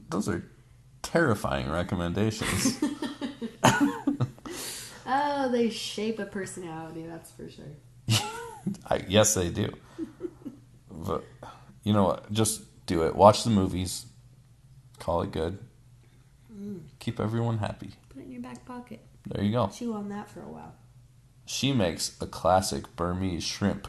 Those 0.09 0.29
are 0.29 0.45
terrifying 1.03 1.71
recommendations. 1.71 2.83
Oh, 5.09 5.49
they 5.51 5.71
shape 5.71 6.19
a 6.19 6.27
personality, 6.27 7.05
that's 7.07 7.31
for 7.31 7.49
sure. 7.49 7.65
I, 8.91 9.05
yes, 9.07 9.35
they 9.35 9.51
do. 9.51 9.73
But 10.91 11.25
you 11.85 11.93
know 11.93 12.05
what? 12.05 12.33
Just 12.33 12.63
do 12.87 13.05
it. 13.05 13.15
Watch 13.15 13.45
the 13.45 13.51
movies. 13.51 14.07
Call 14.99 15.23
it 15.23 15.31
good. 15.31 15.59
Mm. 16.53 16.81
Keep 16.99 17.21
everyone 17.21 17.59
happy. 17.59 17.91
Put 18.37 18.44
it 18.44 18.49
in 18.49 18.55
your 18.55 18.55
back 18.55 18.64
pocket. 18.66 19.01
There 19.27 19.44
you 19.44 19.53
go. 19.53 19.68
Chew 19.68 19.94
on 19.94 20.09
that 20.11 20.31
for 20.31 20.40
a 20.40 20.49
while. 20.49 20.75
She 21.44 21.72
makes 21.72 22.16
a 22.20 22.27
classic 22.27 22.96
Burmese 22.96 23.44
shrimp, 23.44 23.88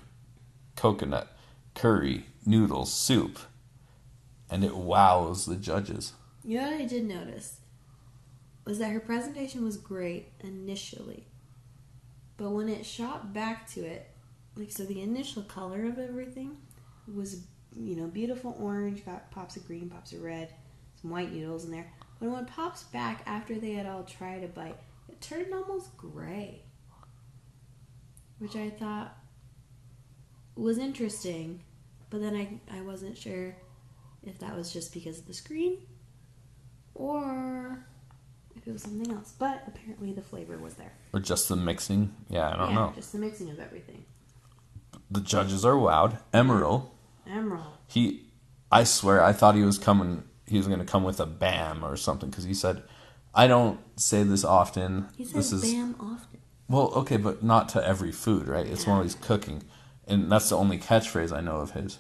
coconut, 0.75 1.36
curry, 1.73 2.27
noodles, 2.45 2.93
soup, 2.93 3.39
and 4.49 4.63
it 4.63 4.75
wows 4.75 5.45
the 5.45 5.55
judges. 5.55 6.13
You 6.43 6.60
know 6.60 6.71
what 6.71 6.81
I 6.81 6.86
did 6.86 7.05
notice 7.05 7.60
was 8.65 8.79
that 8.79 8.91
her 8.91 8.99
presentation 8.99 9.63
was 9.63 9.77
great 9.77 10.31
initially, 10.41 11.25
but 12.38 12.51
when 12.51 12.69
it 12.69 12.86
shot 12.86 13.33
back 13.33 13.67
to 13.71 13.81
it, 13.81 14.07
like 14.55 14.71
so, 14.71 14.83
the 14.83 15.01
initial 15.01 15.43
color 15.43 15.86
of 15.86 15.99
everything 15.99 16.57
was 17.13 17.43
you 17.75 17.95
know, 17.95 18.07
beautiful 18.07 18.55
orange, 18.60 19.05
got 19.05 19.29
pops 19.31 19.55
of 19.55 19.65
green, 19.67 19.89
pops 19.89 20.13
of 20.13 20.21
red, 20.21 20.53
some 21.01 21.12
white 21.12 21.31
noodles 21.31 21.65
in 21.65 21.71
there. 21.71 21.91
When 22.19 22.34
it 22.34 22.47
pops 22.47 22.84
back 22.84 23.21
after 23.25 23.56
they 23.56 23.73
had 23.73 23.86
all 23.86 24.03
tried 24.03 24.43
a 24.43 24.47
bite, 24.47 24.77
it 25.10 25.21
turned 25.21 25.53
almost 25.53 25.95
gray. 25.97 26.63
Which 28.39 28.56
I 28.56 28.69
thought 28.69 29.17
was 30.56 30.77
interesting, 30.77 31.62
but 32.10 32.21
then 32.21 32.36
I, 32.36 32.77
I 32.77 32.82
wasn't 32.82 33.17
sure 33.17 33.56
if 34.23 34.39
that 34.39 34.56
was 34.56 34.71
just 34.73 34.93
because 34.93 35.19
of 35.19 35.27
the 35.27 35.34
screen 35.34 35.77
or 36.93 37.86
if 38.56 38.67
it 38.67 38.71
was 38.71 38.82
something 38.84 39.12
else. 39.12 39.34
But 39.38 39.63
apparently 39.67 40.13
the 40.13 40.21
flavor 40.21 40.58
was 40.58 40.75
there. 40.75 40.93
Or 41.13 41.19
just 41.19 41.49
the 41.49 41.56
mixing? 41.56 42.15
Yeah, 42.30 42.49
I 42.49 42.58
don't 42.58 42.69
yeah, 42.69 42.75
know. 42.75 42.91
just 42.95 43.12
the 43.12 43.19
mixing 43.19 43.49
of 43.49 43.60
everything. 43.60 44.03
The 45.10 45.21
judges 45.21 45.63
are 45.63 45.75
wowed. 45.75 46.19
Emeril, 46.34 46.89
Emeril. 47.27 47.63
he, 47.88 48.25
I 48.71 48.84
swear, 48.84 49.23
I 49.23 49.32
thought 49.32 49.56
he 49.56 49.63
was 49.63 49.77
coming. 49.77 50.23
He 50.47 50.57
was 50.57 50.67
going 50.67 50.79
to 50.79 50.86
come 50.86 51.03
with 51.03 51.19
a 51.19 51.25
bam 51.25 51.83
or 51.83 51.95
something 51.97 52.29
because 52.29 52.45
he 52.45 52.53
said, 52.53 52.83
"I 53.36 53.47
don't 53.47 53.79
say 53.99 54.23
this 54.23 54.43
often. 54.43 55.07
He 55.17 55.25
says 55.25 55.51
this 55.51 55.63
is 55.63 55.73
bam 55.73 55.95
often. 55.99 56.39
well, 56.69 56.91
okay, 56.95 57.17
but 57.17 57.43
not 57.43 57.69
to 57.69 57.86
every 57.86 58.12
food, 58.12 58.47
right? 58.47 58.65
It's 58.65 58.88
one 58.88 58.97
of 58.99 59.03
these 59.03 59.15
cooking, 59.15 59.63
and 60.07 60.31
that's 60.31 60.49
the 60.49 60.57
only 60.57 60.77
catchphrase 60.77 61.31
I 61.36 61.41
know 61.41 61.57
of 61.57 61.71
his. 61.71 61.99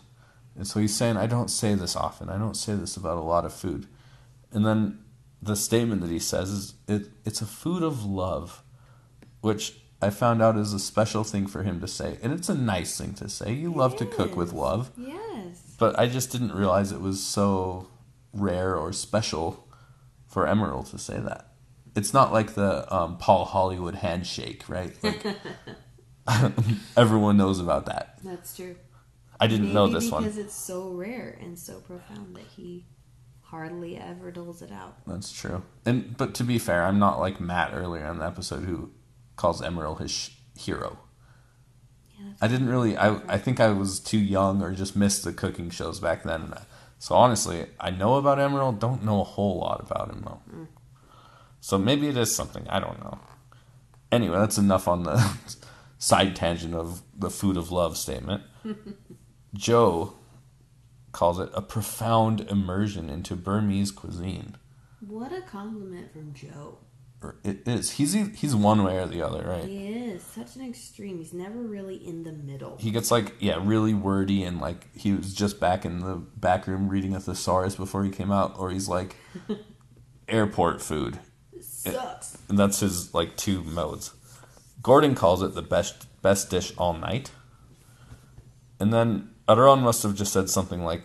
And 0.55 0.65
so 0.67 0.79
he's 0.79 0.95
saying, 0.95 1.17
"I 1.17 1.27
don't 1.27 1.49
say 1.51 1.75
this 1.75 1.95
often. 1.95 2.29
I 2.29 2.37
don't 2.37 2.55
say 2.57 2.73
this 2.75 2.97
about 2.97 3.17
a 3.17 3.21
lot 3.21 3.45
of 3.45 3.53
food." 3.53 3.87
And 4.51 4.65
then 4.65 4.99
the 5.41 5.55
statement 5.55 6.01
that 6.01 6.09
he 6.09 6.19
says 6.19 6.49
is, 6.49 6.73
"It 6.87 7.11
it's 7.25 7.41
a 7.41 7.45
food 7.45 7.83
of 7.83 8.05
love," 8.05 8.63
which 9.41 9.79
I 10.01 10.09
found 10.09 10.41
out 10.41 10.57
is 10.57 10.73
a 10.73 10.79
special 10.79 11.23
thing 11.23 11.47
for 11.47 11.63
him 11.63 11.79
to 11.81 11.87
say, 11.87 12.17
and 12.21 12.31
it's 12.31 12.49
a 12.49 12.55
nice 12.55 12.97
thing 12.97 13.13
to 13.15 13.27
say. 13.29 13.53
You 13.53 13.73
love 13.73 13.95
to 13.97 14.05
cook 14.05 14.35
with 14.37 14.53
love, 14.53 14.91
Yes. 14.95 15.75
but 15.79 15.97
I 15.99 16.07
just 16.07 16.31
didn't 16.31 16.53
realize 16.53 16.91
it 16.91 17.01
was 17.01 17.21
so 17.23 17.87
rare 18.37 18.75
or 18.77 18.93
special 18.93 19.67
for 20.27 20.45
Emeril 20.45 20.89
to 20.91 20.97
say 20.97 21.19
that. 21.19 21.51
It's 21.95 22.13
not 22.13 22.31
like 22.31 22.53
the 22.53 22.93
um, 22.93 23.17
Paul 23.17 23.45
Hollywood 23.45 23.95
handshake, 23.95 24.67
right? 24.69 24.95
Like 25.03 25.25
everyone 26.97 27.37
knows 27.37 27.59
about 27.59 27.85
that. 27.87 28.19
That's 28.23 28.55
true. 28.55 28.75
I 29.39 29.47
didn't 29.47 29.65
Maybe 29.67 29.73
know 29.75 29.87
this 29.87 30.05
because 30.05 30.35
one. 30.35 30.39
it's 30.45 30.53
so 30.55 30.89
rare 30.89 31.37
and 31.41 31.57
so 31.57 31.79
profound 31.79 32.35
that 32.35 32.45
he 32.55 32.85
hardly 33.41 33.97
ever 33.97 34.31
doles 34.31 34.61
it 34.61 34.71
out. 34.71 34.97
That's 35.05 35.31
true. 35.31 35.63
And 35.85 36.17
but 36.17 36.33
to 36.35 36.43
be 36.43 36.59
fair, 36.59 36.83
I'm 36.83 36.99
not 36.99 37.19
like 37.19 37.39
Matt 37.39 37.71
earlier 37.73 38.05
in 38.11 38.19
the 38.19 38.25
episode 38.25 38.63
who 38.63 38.91
calls 39.35 39.61
Emeril 39.61 39.99
his 39.99 40.11
sh- 40.11 40.29
hero. 40.57 40.99
Yeah, 42.19 42.31
I 42.41 42.47
didn't 42.47 42.69
really. 42.69 42.97
I 42.97 43.21
I 43.27 43.37
think 43.37 43.59
I 43.59 43.69
was 43.69 43.99
too 43.99 44.17
young 44.17 44.61
or 44.61 44.73
just 44.73 44.95
missed 44.95 45.23
the 45.23 45.33
cooking 45.33 45.69
shows 45.69 45.99
back 45.99 46.23
then. 46.23 46.53
So 46.99 47.15
honestly, 47.15 47.67
I 47.79 47.89
know 47.91 48.15
about 48.15 48.37
Emeril. 48.37 48.77
Don't 48.79 49.03
know 49.03 49.21
a 49.21 49.23
whole 49.25 49.59
lot 49.59 49.81
about 49.81 50.09
him 50.09 50.23
though. 50.25 50.67
So 51.59 51.77
maybe 51.77 52.07
it 52.07 52.17
is 52.17 52.35
something 52.35 52.67
I 52.69 52.79
don't 52.79 52.99
know. 52.99 53.19
Anyway, 54.11 54.37
that's 54.37 54.57
enough 54.57 54.87
on 54.87 55.03
the 55.03 55.37
side 55.97 56.35
tangent 56.35 56.73
of 56.73 57.01
the 57.17 57.29
food 57.29 57.57
of 57.57 57.71
love 57.71 57.97
statement. 57.97 58.43
Joe 59.53 60.13
calls 61.11 61.39
it 61.39 61.49
a 61.53 61.61
profound 61.61 62.41
immersion 62.41 63.09
into 63.09 63.35
Burmese 63.35 63.91
cuisine. 63.91 64.55
What 64.99 65.31
a 65.31 65.41
compliment 65.41 66.11
from 66.11 66.33
Joe. 66.33 66.79
Or 67.21 67.35
It 67.43 67.67
is. 67.67 67.91
He's 67.91 68.13
he's 68.13 68.55
one 68.55 68.83
way 68.83 68.97
or 68.99 69.07
the 69.07 69.21
other, 69.23 69.43
right? 69.47 69.63
He 69.65 69.87
is 69.87 70.21
such 70.23 70.55
an 70.55 70.67
extreme. 70.67 71.17
He's 71.17 71.33
never 71.33 71.59
really 71.59 71.95
in 71.95 72.23
the 72.23 72.31
middle. 72.31 72.77
he 72.79 72.91
gets 72.91 73.09
like 73.09 73.33
yeah 73.39 73.59
really 73.61 73.93
wordy 73.93 74.43
and 74.43 74.59
like 74.61 74.95
he 74.95 75.13
was 75.13 75.33
just 75.33 75.59
back 75.59 75.83
in 75.85 75.99
the 76.01 76.15
back 76.15 76.67
room 76.67 76.89
reading 76.89 77.15
a 77.15 77.19
thesaurus 77.19 77.75
before 77.75 78.03
he 78.03 78.11
came 78.11 78.31
out 78.31 78.53
or 78.59 78.69
he's 78.71 78.87
like 78.87 79.15
airport 80.27 80.81
food 80.81 81.19
Sucks. 81.61 82.37
and 82.49 82.57
that's 82.59 82.81
his 82.81 83.13
like 83.13 83.35
two 83.37 83.63
modes 83.63 84.13
gordon 84.81 85.15
calls 85.15 85.41
it 85.41 85.53
the 85.55 85.61
best 85.61 86.07
best 86.21 86.49
dish 86.49 86.73
all 86.77 86.93
night 86.93 87.31
and 88.79 88.93
then 88.93 89.29
Aaron 89.49 89.79
must 89.79 90.03
have 90.03 90.15
just 90.15 90.33
said 90.33 90.49
something 90.49 90.83
like 90.83 91.03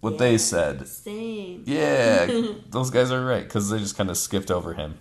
what 0.00 0.18
they 0.18 0.38
said 0.38 0.86
Same. 0.86 1.64
yeah 1.66 2.26
those 2.70 2.90
guys 2.90 3.10
are 3.10 3.24
right 3.24 3.44
because 3.44 3.68
they 3.70 3.78
just 3.78 3.96
kind 3.96 4.08
of 4.10 4.16
skipped 4.16 4.50
over 4.50 4.74
him 4.74 4.96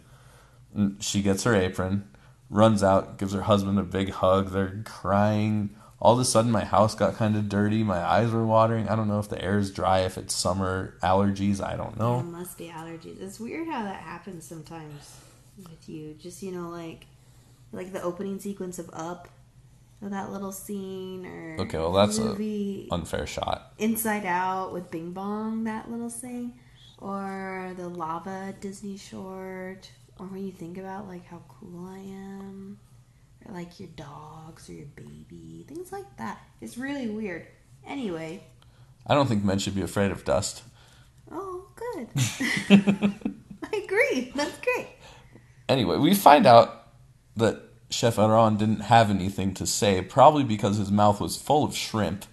she 0.99 1.21
gets 1.21 1.43
her 1.43 1.55
apron 1.55 2.07
runs 2.49 2.83
out 2.83 3.17
gives 3.17 3.33
her 3.33 3.41
husband 3.41 3.79
a 3.79 3.83
big 3.83 4.09
hug. 4.09 4.51
They're 4.51 4.81
crying. 4.85 5.71
All 5.99 6.13
of 6.13 6.19
a 6.19 6.25
sudden 6.25 6.51
my 6.51 6.63
house 6.63 6.95
got 6.95 7.15
kind 7.15 7.35
of 7.35 7.49
dirty. 7.49 7.83
My 7.83 7.97
eyes 7.99 8.31
were 8.31 8.45
watering. 8.45 8.87
I 8.87 8.95
don't 8.95 9.07
know 9.07 9.19
if 9.19 9.29
the 9.29 9.41
air 9.43 9.57
is 9.57 9.71
dry 9.71 9.99
if 10.01 10.17
it's 10.17 10.33
summer 10.35 10.97
allergies. 11.01 11.61
I 11.61 11.75
don't 11.75 11.97
know. 11.97 12.19
It 12.19 12.23
must 12.23 12.57
be 12.57 12.67
allergies. 12.67 13.21
It's 13.21 13.39
weird 13.39 13.67
how 13.67 13.83
that 13.83 14.01
happens 14.01 14.45
sometimes 14.45 15.17
with 15.57 15.89
you. 15.89 16.15
Just 16.21 16.43
you 16.43 16.51
know, 16.51 16.69
like 16.69 17.05
like 17.71 17.91
the 17.91 18.01
opening 18.01 18.39
sequence 18.39 18.79
of 18.79 18.89
Up, 18.93 19.27
or 20.01 20.09
that 20.09 20.31
little 20.31 20.51
scene, 20.51 21.25
or 21.25 21.57
Okay, 21.61 21.77
well, 21.79 21.91
that's 21.91 22.17
a- 22.19 22.87
unfair 22.91 23.25
shot. 23.27 23.73
Inside 23.77 24.25
Out 24.25 24.71
with 24.71 24.89
Bing 24.91 25.11
Bong, 25.11 25.63
that 25.65 25.89
little 25.91 26.09
thing, 26.09 26.59
or 26.99 27.73
the 27.75 27.89
Lava 27.89 28.53
Disney 28.61 28.97
short, 28.97 29.89
or 30.19 30.27
when 30.27 30.45
you 30.45 30.51
think 30.51 30.77
about 30.77 31.07
like 31.07 31.25
how 31.25 31.41
cool 31.47 31.87
I 31.87 31.99
am, 31.99 32.79
or 33.45 33.53
like 33.53 33.79
your 33.79 33.89
dogs 33.95 34.69
or 34.69 34.73
your 34.73 34.87
baby, 34.95 35.65
things 35.67 35.91
like 35.91 36.17
that. 36.17 36.39
It's 36.61 36.77
really 36.77 37.07
weird. 37.07 37.47
Anyway, 37.85 38.43
i 39.05 39.13
don't 39.13 39.27
think 39.27 39.43
men 39.43 39.59
should 39.59 39.75
be 39.75 39.81
afraid 39.81 40.11
of 40.11 40.25
dust 40.25 40.63
oh, 41.31 41.65
good. 41.75 42.07
I 42.69 43.77
agree. 43.83 44.31
That's 44.35 44.57
great. 44.59 44.87
anyway 45.69 45.97
we 45.97 46.13
find 46.13 46.45
out 46.45 46.87
that 47.35 47.61
chef 47.89 48.17
Aaron 48.19 48.57
didn't 48.57 48.81
have 48.81 49.09
anything 49.09 49.53
to 49.55 49.65
say 49.65 50.01
probably 50.01 50.43
because 50.43 50.77
his 50.77 50.91
mouth 50.91 51.19
was 51.21 51.37
full 51.37 51.63
of 51.63 51.75
shrimp 51.75 52.25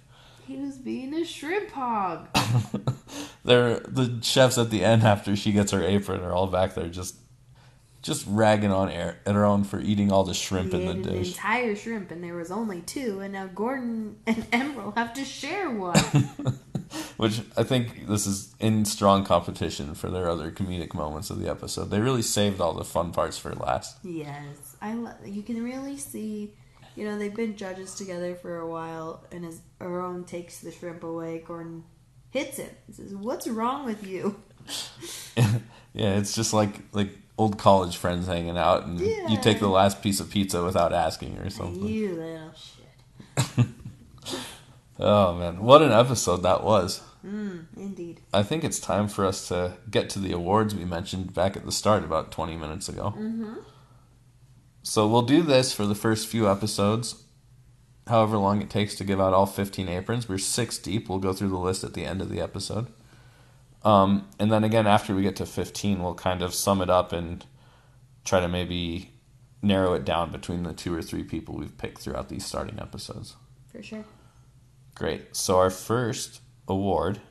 He 0.47 0.57
was 0.57 0.77
being 0.77 1.13
a 1.13 1.25
shrimp 1.25 1.71
hog. 1.71 2.27
They're 3.43 3.79
the 3.79 4.19
chefs 4.21 4.57
at 4.57 4.69
the 4.69 4.83
end 4.83 5.03
after 5.03 5.35
she 5.35 5.51
gets 5.51 5.71
her 5.71 5.83
apron 5.83 6.21
are 6.21 6.33
all 6.33 6.47
back 6.47 6.75
there 6.75 6.87
just 6.87 7.15
just 8.05 8.23
ragging 8.27 8.71
on 8.71 8.89
Aaron 9.25 9.63
for 9.63 9.79
eating 9.79 10.11
all 10.11 10.23
the 10.23 10.33
shrimp 10.35 10.71
He 10.73 10.77
in 10.83 10.87
ate 10.87 11.03
the 11.03 11.09
an 11.09 11.15
dish. 11.17 11.29
entire 11.29 11.75
shrimp, 11.75 12.11
and 12.11 12.23
there 12.23 12.35
was 12.35 12.51
only 12.51 12.81
two, 12.81 13.19
and 13.19 13.33
now 13.33 13.47
Gordon 13.47 14.17
and 14.27 14.49
Emeril 14.51 14.95
have 14.95 15.13
to 15.15 15.25
share 15.25 15.71
one. 15.71 15.97
Which 17.17 17.41
I 17.57 17.63
think 17.63 18.07
this 18.07 18.27
is 18.27 18.53
in 18.59 18.85
strong 18.85 19.23
competition 19.25 19.95
for 19.95 20.09
their 20.09 20.29
other 20.29 20.51
comedic 20.51 20.93
moments 20.93 21.29
of 21.31 21.39
the 21.39 21.49
episode. 21.49 21.89
They 21.89 21.99
really 21.99 22.21
saved 22.21 22.61
all 22.61 22.73
the 22.73 22.83
fun 22.85 23.11
parts 23.11 23.37
for 23.39 23.53
last. 23.55 23.97
yes, 24.03 24.75
I. 24.81 24.93
Lo- 24.93 25.11
you 25.25 25.41
can 25.41 25.63
really 25.63 25.97
see. 25.97 26.53
You 26.95 27.05
know, 27.05 27.17
they've 27.17 27.33
been 27.35 27.57
judges 27.57 27.95
together 27.95 28.35
for 28.35 28.57
a 28.59 28.67
while, 28.69 29.25
and 29.31 29.43
as 29.45 29.59
Aaron 29.81 30.23
takes 30.25 30.59
the 30.59 30.71
shrimp 30.71 31.03
away, 31.03 31.43
Gordon 31.45 31.83
hits 32.29 32.57
him. 32.57 32.69
He 32.85 32.93
says, 32.93 33.15
"What's 33.15 33.47
wrong 33.47 33.83
with 33.85 34.05
you?" 34.05 34.39
yeah, 35.93 36.17
it's 36.17 36.33
just 36.35 36.53
like 36.53 36.73
like 36.93 37.09
old 37.37 37.57
college 37.57 37.97
friends 37.97 38.27
hanging 38.27 38.57
out 38.57 38.85
and 38.85 38.99
you 38.99 39.37
take 39.41 39.59
the 39.59 39.67
last 39.67 40.01
piece 40.01 40.19
of 40.19 40.29
pizza 40.29 40.63
without 40.63 40.93
asking 40.93 41.37
or 41.39 41.49
something. 41.49 41.85
You 41.85 42.13
little 42.13 42.51
shit. 42.55 43.65
Oh 44.99 45.33
man, 45.33 45.59
what 45.59 45.81
an 45.81 45.91
episode 45.91 46.43
that 46.43 46.63
was. 46.63 47.01
Mm, 47.25 47.65
indeed. 47.75 48.21
I 48.33 48.43
think 48.43 48.63
it's 48.63 48.79
time 48.79 49.07
for 49.07 49.25
us 49.25 49.47
to 49.49 49.77
get 49.89 50.09
to 50.11 50.19
the 50.19 50.31
awards 50.31 50.75
we 50.75 50.85
mentioned 50.85 51.33
back 51.33 51.57
at 51.57 51.65
the 51.65 51.71
start 51.71 52.03
about 52.03 52.31
20 52.31 52.55
minutes 52.55 52.87
ago. 52.87 53.13
Mm-hmm. 53.17 53.55
So 54.83 55.07
we'll 55.07 55.23
do 55.23 55.41
this 55.41 55.73
for 55.73 55.85
the 55.85 55.95
first 55.95 56.27
few 56.27 56.49
episodes, 56.49 57.23
however 58.07 58.37
long 58.37 58.61
it 58.61 58.69
takes 58.69 58.95
to 58.95 59.03
give 59.03 59.19
out 59.19 59.33
all 59.33 59.47
15 59.47 59.89
aprons. 59.89 60.29
We're 60.29 60.37
six 60.37 60.77
deep. 60.77 61.09
We'll 61.09 61.19
go 61.19 61.33
through 61.33 61.49
the 61.49 61.57
list 61.57 61.83
at 61.83 61.93
the 61.95 62.05
end 62.05 62.21
of 62.21 62.29
the 62.29 62.39
episode. 62.39 62.87
Um, 63.85 64.27
and 64.39 64.51
then 64.51 64.63
again, 64.63 64.87
after 64.87 65.15
we 65.15 65.21
get 65.21 65.35
to 65.37 65.45
15, 65.45 66.01
we'll 66.01 66.15
kind 66.15 66.41
of 66.41 66.53
sum 66.53 66.81
it 66.81 66.89
up 66.89 67.13
and 67.13 67.45
try 68.25 68.39
to 68.39 68.47
maybe 68.47 69.11
narrow 69.61 69.93
it 69.93 70.03
down 70.03 70.31
between 70.31 70.63
the 70.63 70.73
two 70.73 70.93
or 70.93 71.03
three 71.03 71.23
people 71.23 71.55
we've 71.55 71.77
picked 71.77 71.99
throughout 71.99 72.27
these 72.27 72.45
starting 72.45 72.79
episodes. 72.79 73.35
For 73.71 73.83
sure. 73.83 74.03
Great. 74.95 75.35
So 75.35 75.59
our 75.59 75.69
first 75.69 76.41
award 76.67 77.21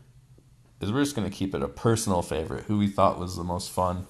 is 0.80 0.92
we're 0.92 1.02
just 1.02 1.16
going 1.16 1.28
to 1.28 1.36
keep 1.36 1.54
it 1.54 1.62
a 1.62 1.68
personal 1.68 2.22
favorite, 2.22 2.64
who 2.64 2.78
we 2.78 2.86
thought 2.86 3.18
was 3.18 3.36
the 3.36 3.44
most 3.44 3.70
fun 3.70 4.06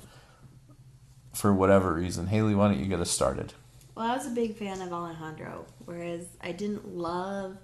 for 1.33 1.52
whatever 1.52 1.94
reason. 1.94 2.26
Haley, 2.26 2.54
why 2.54 2.68
don't 2.68 2.78
you 2.78 2.87
get 2.87 3.00
us 3.00 3.11
started? 3.11 3.54
Well, 3.94 4.11
I 4.11 4.16
was 4.16 4.26
a 4.26 4.30
big 4.30 4.57
fan 4.57 4.83
of 4.83 4.92
Alejandro, 4.92 5.66
whereas 5.85 6.26
I 6.40 6.52
didn't 6.52 6.88
love 6.88 7.57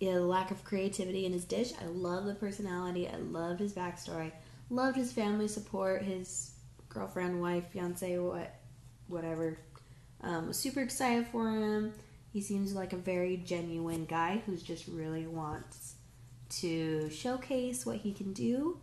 yeah, 0.00 0.14
the 0.14 0.24
lack 0.24 0.50
of 0.50 0.64
creativity 0.64 1.26
in 1.26 1.32
his 1.32 1.44
dish. 1.44 1.72
I 1.80 1.84
love 1.84 2.24
the 2.24 2.34
personality. 2.34 3.06
I 3.06 3.16
love 3.16 3.58
his 3.58 3.74
backstory. 3.74 4.32
Loved 4.70 4.96
his 4.96 5.12
family 5.12 5.46
support, 5.46 6.02
his 6.02 6.52
girlfriend, 6.88 7.40
wife, 7.40 7.66
fiance, 7.70 8.18
what, 8.18 8.54
whatever. 9.08 9.58
Um, 10.22 10.48
was 10.48 10.58
super 10.58 10.80
excited 10.80 11.26
for 11.26 11.50
him. 11.50 11.92
He 12.32 12.40
seems 12.40 12.74
like 12.74 12.92
a 12.92 12.96
very 12.96 13.36
genuine 13.36 14.06
guy 14.06 14.42
who's 14.46 14.62
just 14.62 14.86
really 14.88 15.26
wants 15.26 15.94
to 16.60 17.10
showcase 17.10 17.84
what 17.84 17.96
he 17.96 18.12
can 18.12 18.32
do, 18.32 18.78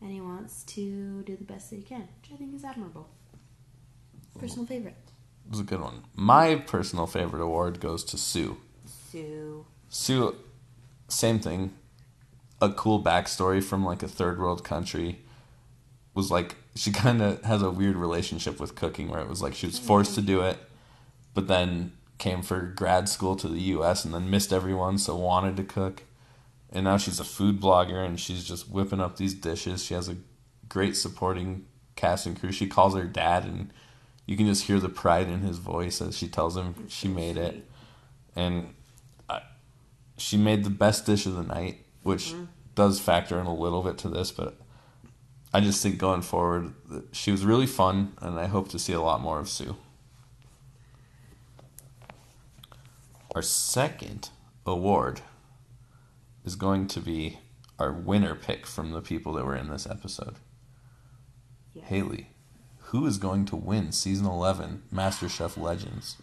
and 0.00 0.10
he 0.10 0.20
wants 0.20 0.62
to 0.64 1.22
do 1.22 1.36
the 1.36 1.44
best 1.44 1.70
that 1.70 1.76
he 1.76 1.82
can, 1.82 2.08
which 2.22 2.32
I 2.32 2.36
think 2.36 2.54
is 2.54 2.64
admirable. 2.64 3.08
Personal 4.38 4.66
favorite. 4.66 4.96
It 5.46 5.50
was 5.50 5.60
a 5.60 5.64
good 5.64 5.80
one. 5.80 6.04
My 6.14 6.56
personal 6.56 7.06
favorite 7.06 7.42
award 7.42 7.80
goes 7.80 8.04
to 8.04 8.18
Sue. 8.18 8.56
Sue. 9.10 9.66
Sue, 9.88 10.34
same 11.08 11.38
thing. 11.38 11.74
A 12.60 12.70
cool 12.70 13.02
backstory 13.02 13.62
from 13.62 13.84
like 13.84 14.02
a 14.02 14.08
third 14.08 14.38
world 14.38 14.64
country. 14.64 15.20
Was 16.14 16.30
like 16.30 16.56
she 16.74 16.90
kind 17.04 17.22
of 17.22 17.42
has 17.44 17.62
a 17.62 17.70
weird 17.70 17.96
relationship 17.96 18.60
with 18.60 18.74
cooking, 18.74 19.08
where 19.08 19.20
it 19.20 19.28
was 19.28 19.42
like 19.42 19.54
she 19.54 19.66
was 19.66 19.78
forced 19.78 20.14
to 20.14 20.22
do 20.22 20.40
it, 20.40 20.58
but 21.34 21.48
then 21.48 21.92
came 22.18 22.42
for 22.42 22.60
grad 22.60 23.08
school 23.08 23.36
to 23.36 23.48
the 23.48 23.60
U.S. 23.60 24.04
and 24.04 24.14
then 24.14 24.30
missed 24.30 24.52
everyone, 24.52 24.96
so 24.98 25.14
wanted 25.16 25.56
to 25.58 25.64
cook. 25.64 26.02
And 26.72 26.84
now 26.84 26.96
she's 26.96 27.20
a 27.20 27.24
food 27.24 27.60
blogger 27.60 28.04
and 28.04 28.18
she's 28.18 28.44
just 28.44 28.70
whipping 28.70 29.00
up 29.00 29.16
these 29.16 29.34
dishes. 29.34 29.84
She 29.84 29.94
has 29.94 30.08
a 30.08 30.16
great 30.68 30.96
supporting 30.96 31.66
cast 31.94 32.26
and 32.26 32.38
crew. 32.38 32.52
She 32.52 32.66
calls 32.66 32.94
her 32.94 33.04
dad, 33.04 33.44
and 33.44 33.72
you 34.26 34.36
can 34.36 34.46
just 34.46 34.64
hear 34.64 34.78
the 34.80 34.88
pride 34.88 35.28
in 35.28 35.40
his 35.40 35.58
voice 35.58 36.00
as 36.00 36.16
she 36.16 36.28
tells 36.28 36.56
him 36.56 36.88
she 36.88 37.08
made 37.08 37.36
it. 37.36 37.64
And 38.34 38.74
she 40.16 40.36
made 40.36 40.64
the 40.64 40.70
best 40.70 41.06
dish 41.06 41.26
of 41.26 41.34
the 41.34 41.42
night, 41.42 41.84
which 42.02 42.32
mm-hmm. 42.32 42.44
does 42.74 43.00
factor 43.00 43.38
in 43.38 43.46
a 43.46 43.54
little 43.54 43.82
bit 43.82 43.98
to 43.98 44.08
this, 44.08 44.30
but 44.30 44.56
I 45.52 45.60
just 45.60 45.82
think 45.82 45.98
going 45.98 46.22
forward, 46.22 46.74
she 47.12 47.30
was 47.30 47.44
really 47.44 47.66
fun, 47.66 48.12
and 48.20 48.38
I 48.38 48.46
hope 48.46 48.68
to 48.70 48.78
see 48.78 48.92
a 48.92 49.00
lot 49.00 49.20
more 49.20 49.38
of 49.38 49.48
Sue. 49.48 49.76
Our 53.34 53.42
second 53.42 54.30
award 54.64 55.20
is 56.44 56.56
going 56.56 56.88
to 56.88 57.00
be 57.00 57.38
our 57.78 57.92
winner 57.92 58.34
pick 58.34 58.66
from 58.66 58.92
the 58.92 59.02
people 59.02 59.34
that 59.34 59.44
were 59.44 59.56
in 59.56 59.68
this 59.68 59.86
episode. 59.86 60.36
Yeah. 61.74 61.84
Haley, 61.84 62.30
who 62.78 63.06
is 63.06 63.18
going 63.18 63.44
to 63.46 63.56
win 63.56 63.92
season 63.92 64.26
11 64.26 64.84
MasterChef 64.92 65.60
Legends? 65.60 66.16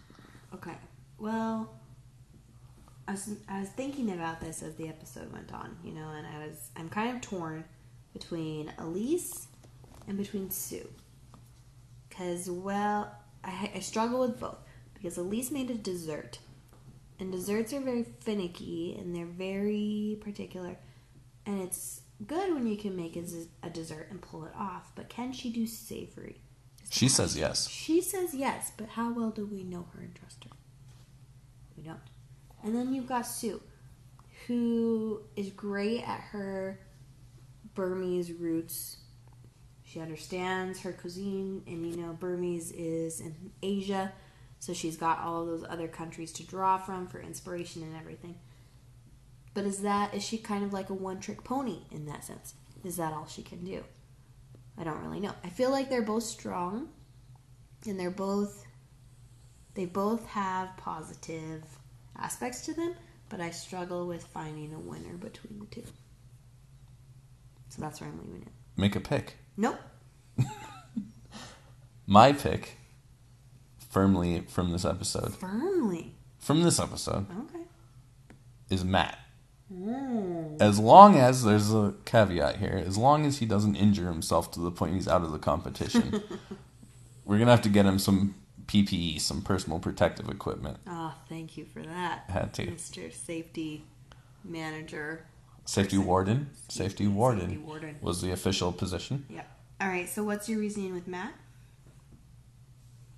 Okay. 0.53 0.75
Well, 1.19 1.69
I 3.07 3.11
was 3.11 3.29
I 3.49 3.59
was 3.59 3.69
thinking 3.69 4.11
about 4.11 4.39
this 4.39 4.63
as 4.63 4.75
the 4.75 4.87
episode 4.87 5.31
went 5.33 5.53
on, 5.53 5.77
you 5.83 5.93
know, 5.93 6.09
and 6.09 6.25
I 6.25 6.47
was 6.47 6.69
I'm 6.75 6.89
kind 6.89 7.15
of 7.15 7.21
torn 7.21 7.65
between 8.13 8.71
Elise 8.77 9.47
and 10.07 10.17
between 10.17 10.49
Sue. 10.49 10.87
Cause 12.09 12.49
well, 12.49 13.13
I 13.43 13.71
I 13.75 13.79
struggle 13.79 14.21
with 14.21 14.39
both 14.39 14.57
because 14.93 15.17
Elise 15.17 15.51
made 15.51 15.69
a 15.69 15.75
dessert, 15.75 16.39
and 17.19 17.31
desserts 17.31 17.73
are 17.73 17.81
very 17.81 18.03
finicky 18.21 18.95
and 18.97 19.15
they're 19.15 19.25
very 19.25 20.17
particular, 20.21 20.77
and 21.45 21.61
it's 21.61 22.01
good 22.25 22.53
when 22.53 22.67
you 22.67 22.77
can 22.77 22.95
make 22.95 23.17
a, 23.17 23.69
dessert 23.69 24.07
and 24.09 24.21
pull 24.21 24.45
it 24.45 24.53
off. 24.57 24.91
But 24.95 25.09
can 25.09 25.33
she 25.33 25.49
do 25.49 25.67
savory? 25.67 26.39
She 26.89 27.09
says 27.09 27.37
yes. 27.37 27.67
She 27.67 28.01
says 28.01 28.33
yes, 28.33 28.71
but 28.77 28.89
how 28.89 29.11
well 29.11 29.31
do 29.31 29.45
we 29.45 29.63
know 29.63 29.87
her 29.93 30.01
and 30.01 30.15
trust 30.15 30.43
her? 30.45 30.51
We 31.75 31.83
don't. 31.83 31.99
And 32.63 32.73
then 32.73 32.93
you've 32.93 33.07
got 33.07 33.27
Sue, 33.27 33.61
who 34.47 35.21
is 35.35 35.49
great 35.49 36.07
at 36.07 36.19
her 36.19 36.79
Burmese 37.75 38.31
roots. 38.31 38.97
She 39.83 39.99
understands 39.99 40.81
her 40.81 40.93
cuisine, 40.93 41.63
and 41.67 41.85
you 41.85 41.97
know, 41.97 42.13
Burmese 42.13 42.71
is 42.71 43.19
in 43.19 43.51
Asia, 43.61 44.13
so 44.59 44.73
she's 44.73 44.95
got 44.95 45.19
all 45.19 45.45
those 45.45 45.65
other 45.67 45.87
countries 45.87 46.31
to 46.33 46.43
draw 46.43 46.77
from 46.77 47.07
for 47.07 47.19
inspiration 47.19 47.83
and 47.83 47.95
everything. 47.95 48.35
But 49.53 49.65
is 49.65 49.81
that 49.81 50.13
is 50.13 50.23
she 50.23 50.37
kind 50.37 50.63
of 50.63 50.73
like 50.73 50.89
a 50.89 50.93
one 50.93 51.19
trick 51.19 51.43
pony 51.43 51.79
in 51.91 52.05
that 52.07 52.23
sense? 52.23 52.55
Is 52.83 52.97
that 52.97 53.13
all 53.13 53.27
she 53.27 53.43
can 53.43 53.63
do? 53.63 53.83
I 54.77 54.83
don't 54.83 55.03
really 55.03 55.19
know. 55.19 55.33
I 55.43 55.49
feel 55.49 55.69
like 55.69 55.89
they're 55.89 56.01
both 56.01 56.23
strong 56.23 56.89
and 57.85 57.99
they're 57.99 58.09
both 58.09 58.65
they 59.75 59.85
both 59.85 60.25
have 60.27 60.75
positive 60.77 61.63
aspects 62.17 62.61
to 62.65 62.73
them, 62.73 62.93
but 63.29 63.39
I 63.41 63.49
struggle 63.51 64.07
with 64.07 64.23
finding 64.25 64.73
a 64.73 64.79
winner 64.79 65.13
between 65.17 65.59
the 65.59 65.65
two. 65.67 65.83
So 67.69 67.81
that's 67.81 67.99
where 68.01 68.09
I'm 68.09 68.19
leaving 68.19 68.43
it. 68.43 68.51
Make 68.77 68.95
a 68.95 68.99
pick. 68.99 69.37
Nope. 69.57 69.77
My 72.05 72.33
pick, 72.33 72.77
firmly 73.89 74.41
from 74.47 74.71
this 74.71 74.83
episode, 74.85 75.33
Firmly. 75.35 76.13
from 76.37 76.61
this 76.63 76.79
episode, 76.79 77.25
Okay. 77.45 77.63
is 78.69 78.83
Matt. 78.83 79.17
Mm. 79.73 80.61
As 80.61 80.77
long 80.79 81.15
as 81.15 81.43
there's 81.43 81.73
a 81.73 81.93
caveat 82.05 82.57
here, 82.57 82.83
as 82.85 82.97
long 82.97 83.25
as 83.25 83.37
he 83.37 83.45
doesn't 83.45 83.75
injure 83.75 84.07
himself 84.07 84.51
to 84.51 84.59
the 84.59 84.69
point 84.69 84.93
he's 84.95 85.07
out 85.07 85.23
of 85.23 85.31
the 85.31 85.39
competition, 85.39 86.21
we're 87.25 87.39
gonna 87.39 87.51
have 87.51 87.61
to 87.63 87.69
get 87.69 87.85
him 87.85 87.97
some 87.97 88.35
PPE, 88.67 89.19
some 89.19 89.41
personal 89.41 89.79
protective 89.79 90.29
equipment. 90.29 90.77
Oh, 90.87 91.13
thank 91.29 91.57
you 91.57 91.65
for 91.65 91.81
that. 91.81 92.23
Had 92.29 92.53
to. 92.55 92.67
Mr. 92.67 93.11
Safety 93.13 93.83
Manager. 94.43 95.25
Safety 95.65 95.97
warden, 95.97 96.49
safety 96.67 97.07
warden 97.07 97.41
Safety 97.49 97.57
warden. 97.57 97.95
was 98.01 98.21
the 98.21 98.31
official 98.31 98.71
position. 98.73 99.25
Yep. 99.29 99.49
All 99.79 99.87
right, 99.87 100.09
so 100.09 100.23
what's 100.23 100.49
your 100.49 100.59
reasoning 100.59 100.93
with 100.93 101.07
Matt? 101.07 101.33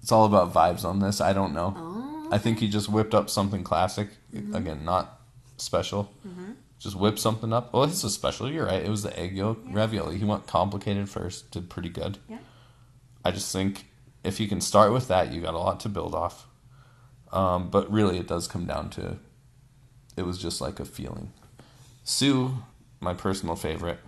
It's 0.01 0.11
all 0.11 0.25
about 0.25 0.53
vibes 0.53 0.85
on 0.85 0.99
this. 0.99 1.19
I 1.19 1.33
don't 1.33 1.53
know. 1.53 1.73
Oh. 1.75 2.27
I 2.31 2.37
think 2.37 2.59
he 2.59 2.67
just 2.67 2.87
whipped 2.89 3.15
up 3.15 3.29
something 3.29 3.63
classic. 3.63 4.09
Again, 4.53 4.85
not 4.85 5.21
special. 5.57 6.11
Mhm. 6.27 6.55
Just 6.77 6.95
whipped 6.95 7.17
something 7.19 7.51
up. 7.53 7.71
Oh, 7.73 7.83
it's 7.83 8.03
a 8.03 8.09
special. 8.11 8.51
You're 8.51 8.65
right. 8.67 8.83
It 8.83 8.89
was 8.89 9.01
the 9.01 9.17
egg 9.19 9.35
yolk 9.35 9.57
ravioli. 9.71 10.17
He 10.19 10.25
went 10.25 10.45
complicated 10.45 11.09
first. 11.09 11.49
Did 11.51 11.69
pretty 11.69 11.89
good. 11.89 12.19
Yeah. 12.29 12.39
I 13.23 13.31
just 13.31 13.51
think 13.51 13.87
if 14.25 14.39
you 14.39 14.47
can 14.47 14.61
start 14.61 14.91
with 14.91 15.07
that, 15.07 15.31
you 15.31 15.41
got 15.41 15.53
a 15.53 15.59
lot 15.59 15.79
to 15.81 15.89
build 15.89 16.15
off. 16.15 16.47
Um, 17.31 17.69
but 17.69 17.91
really, 17.91 18.17
it 18.17 18.27
does 18.27 18.47
come 18.47 18.65
down 18.65 18.89
to 18.91 19.19
it 20.17 20.25
was 20.25 20.37
just 20.37 20.61
like 20.61 20.79
a 20.79 20.85
feeling. 20.85 21.33
Sue, 22.03 22.63
my 22.99 23.13
personal 23.13 23.55
favorite. 23.55 23.99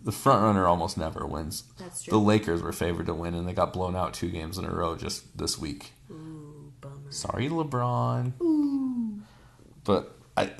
The 0.00 0.12
front 0.12 0.42
runner 0.42 0.66
almost 0.66 0.96
never 0.96 1.26
wins. 1.26 1.64
That's 1.78 2.02
true. 2.02 2.12
The. 2.12 2.18
Lakers 2.18 2.62
were 2.62 2.72
favored 2.72 3.06
to 3.06 3.14
win, 3.14 3.34
and 3.34 3.48
they 3.48 3.52
got 3.52 3.72
blown 3.72 3.96
out 3.96 4.14
two 4.14 4.30
games 4.30 4.58
in 4.58 4.64
a 4.64 4.70
row 4.70 4.96
just 4.96 5.36
this 5.36 5.58
week. 5.58 5.92
Ooh, 6.10 6.72
bummer. 6.80 7.10
Sorry, 7.10 7.48
LeBron. 7.48 8.40
Ooh. 8.40 9.20
But 9.84 10.16
I, 10.36 10.50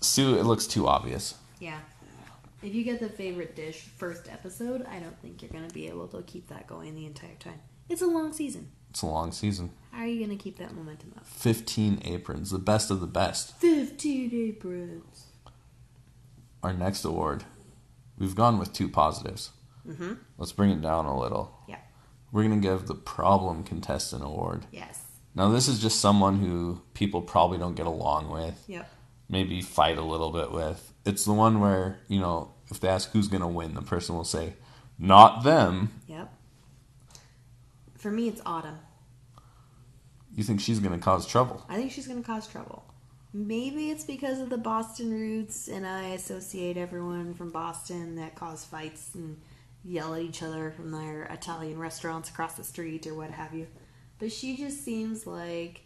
Sue, 0.00 0.38
it 0.38 0.44
looks 0.44 0.66
too 0.66 0.86
obvious. 0.86 1.34
Yeah. 1.58 1.78
If 2.62 2.74
you 2.74 2.82
get 2.82 3.00
the 3.00 3.08
favorite 3.08 3.54
dish 3.54 3.82
first 3.96 4.28
episode, 4.30 4.84
I 4.86 4.98
don't 4.98 5.18
think 5.20 5.42
you're 5.42 5.50
going 5.50 5.66
to 5.68 5.74
be 5.74 5.86
able 5.88 6.08
to 6.08 6.22
keep 6.22 6.48
that 6.48 6.66
going 6.66 6.94
the 6.94 7.06
entire 7.06 7.34
time. 7.38 7.60
It's 7.88 8.02
a 8.02 8.06
long 8.06 8.32
season. 8.32 8.70
It's 8.90 9.02
a 9.02 9.06
long 9.06 9.30
season. 9.32 9.70
How 9.92 10.00
are 10.02 10.06
you 10.06 10.24
going 10.24 10.36
to 10.36 10.42
keep 10.42 10.58
that 10.58 10.74
momentum 10.74 11.14
up? 11.16 11.26
15 11.26 12.02
aprons, 12.04 12.50
the 12.50 12.58
best 12.58 12.90
of 12.90 13.00
the 13.00 13.06
best. 13.06 13.56
15 13.58 14.30
aprons. 14.34 15.26
Our 16.62 16.72
next 16.72 17.04
award, 17.04 17.44
we've 18.18 18.34
gone 18.34 18.58
with 18.58 18.72
two 18.72 18.88
positives. 18.88 19.50
Mm-hmm. 19.86 20.14
Let's 20.36 20.52
bring 20.52 20.70
it 20.70 20.82
down 20.82 21.06
a 21.06 21.18
little. 21.18 21.56
Yeah. 21.68 21.78
We're 22.32 22.42
going 22.42 22.60
to 22.60 22.68
give 22.68 22.86
the 22.86 22.94
problem 22.94 23.62
contestant 23.62 24.24
award. 24.24 24.66
Yes. 24.72 25.02
Now, 25.34 25.48
this 25.50 25.68
is 25.68 25.78
just 25.80 26.00
someone 26.00 26.40
who 26.40 26.82
people 26.94 27.22
probably 27.22 27.58
don't 27.58 27.76
get 27.76 27.86
along 27.86 28.30
with, 28.30 28.64
Yep. 28.66 28.90
maybe 29.28 29.62
fight 29.62 29.96
a 29.96 30.02
little 30.02 30.30
bit 30.32 30.50
with. 30.50 30.92
It's 31.08 31.24
the 31.24 31.32
one 31.32 31.60
where, 31.60 32.00
you 32.06 32.20
know, 32.20 32.52
if 32.70 32.80
they 32.80 32.88
ask 32.88 33.12
who's 33.12 33.28
going 33.28 33.40
to 33.40 33.46
win, 33.46 33.72
the 33.72 33.80
person 33.80 34.14
will 34.14 34.24
say, 34.24 34.52
not 34.98 35.42
them. 35.42 35.90
Yep. 36.06 36.30
For 37.96 38.10
me, 38.10 38.28
it's 38.28 38.42
Autumn. 38.44 38.78
You 40.36 40.44
think 40.44 40.60
she's 40.60 40.80
going 40.80 40.92
to 40.92 41.02
cause 41.02 41.26
trouble. 41.26 41.64
I 41.66 41.76
think 41.76 41.92
she's 41.92 42.06
going 42.06 42.22
to 42.22 42.26
cause 42.26 42.46
trouble. 42.46 42.84
Maybe 43.32 43.90
it's 43.90 44.04
because 44.04 44.38
of 44.38 44.50
the 44.50 44.58
Boston 44.58 45.10
roots, 45.10 45.66
and 45.68 45.86
I 45.86 46.08
associate 46.08 46.76
everyone 46.76 47.32
from 47.32 47.52
Boston 47.52 48.16
that 48.16 48.34
cause 48.34 48.66
fights 48.66 49.14
and 49.14 49.40
yell 49.82 50.14
at 50.14 50.20
each 50.20 50.42
other 50.42 50.70
from 50.72 50.90
their 50.90 51.22
Italian 51.24 51.78
restaurants 51.78 52.28
across 52.28 52.52
the 52.54 52.64
street 52.64 53.06
or 53.06 53.14
what 53.14 53.30
have 53.30 53.54
you. 53.54 53.66
But 54.18 54.30
she 54.30 54.58
just 54.58 54.84
seems 54.84 55.26
like 55.26 55.80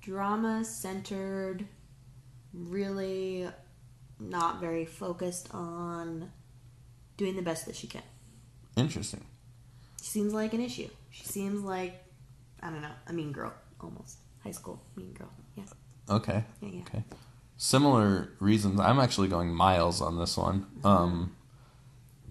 drama 0.00 0.64
centered, 0.64 1.66
really 2.52 3.48
not 4.20 4.60
very 4.60 4.84
focused 4.84 5.48
on 5.52 6.30
doing 7.16 7.36
the 7.36 7.42
best 7.42 7.66
that 7.66 7.76
she 7.76 7.86
can. 7.86 8.02
Interesting. 8.76 9.24
She 10.02 10.10
seems 10.10 10.32
like 10.32 10.54
an 10.54 10.60
issue. 10.60 10.88
She 11.10 11.24
seems 11.24 11.62
like, 11.62 12.04
I 12.62 12.70
don't 12.70 12.82
know, 12.82 12.90
a 13.06 13.12
mean 13.12 13.32
girl 13.32 13.52
almost. 13.80 14.18
High 14.44 14.52
school 14.52 14.82
mean 14.96 15.12
girl. 15.12 15.30
Yeah. 15.56 15.64
Okay. 16.08 16.44
Yeah, 16.60 16.68
yeah. 16.68 16.80
Okay. 16.82 17.04
Similar 17.56 18.30
reasons. 18.38 18.78
I'm 18.78 19.00
actually 19.00 19.28
going 19.28 19.52
miles 19.52 20.00
on 20.00 20.18
this 20.18 20.36
one. 20.36 20.66
Um, 20.84 21.34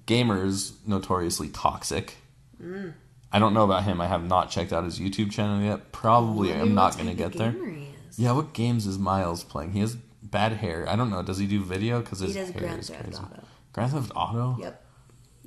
gamers 0.06 0.73
notoriously 0.86 1.50
toxic. 1.50 2.15
Mm. 2.62 2.93
I 3.32 3.39
don't 3.39 3.54
know 3.54 3.65
about 3.65 3.84
him. 3.84 4.00
I 4.00 4.08
have 4.08 4.23
not 4.23 4.50
checked 4.50 4.71
out 4.71 4.86
his 4.86 5.00
YouTube 5.00 5.32
channel 5.32 5.62
yet. 5.62 5.91
Probably 5.91 6.54
I'm 6.54 6.73
not 6.73 6.95
going 6.95 7.10
to 7.10 7.13
get 7.13 7.34
there. 7.34 7.52
gamer 7.52 7.69
he 7.71 7.89
is. 8.10 8.17
Yeah, 8.17 8.32
what 8.32 8.54
games 8.54 8.88
is 8.88 8.97
Miles 8.97 9.43
playing? 9.43 9.73
He 9.73 9.82
has 9.82 9.97
bad 10.31 10.53
hair. 10.53 10.87
I 10.87 10.95
don't 10.95 11.09
know. 11.09 11.23
Does 11.23 11.37
he 11.37 11.47
do 11.47 11.63
video? 11.63 12.01
Because 12.01 12.19
his 12.19 12.33
He 12.33 12.39
does 12.39 12.49
hair 12.51 12.61
Grand 12.61 12.79
is 12.79 12.89
Theft 12.89 13.03
crazy. 13.03 13.17
Auto. 13.17 13.43
Grand 13.73 13.91
Theft 13.91 14.11
Auto. 14.15 14.57
Yep. 14.59 14.85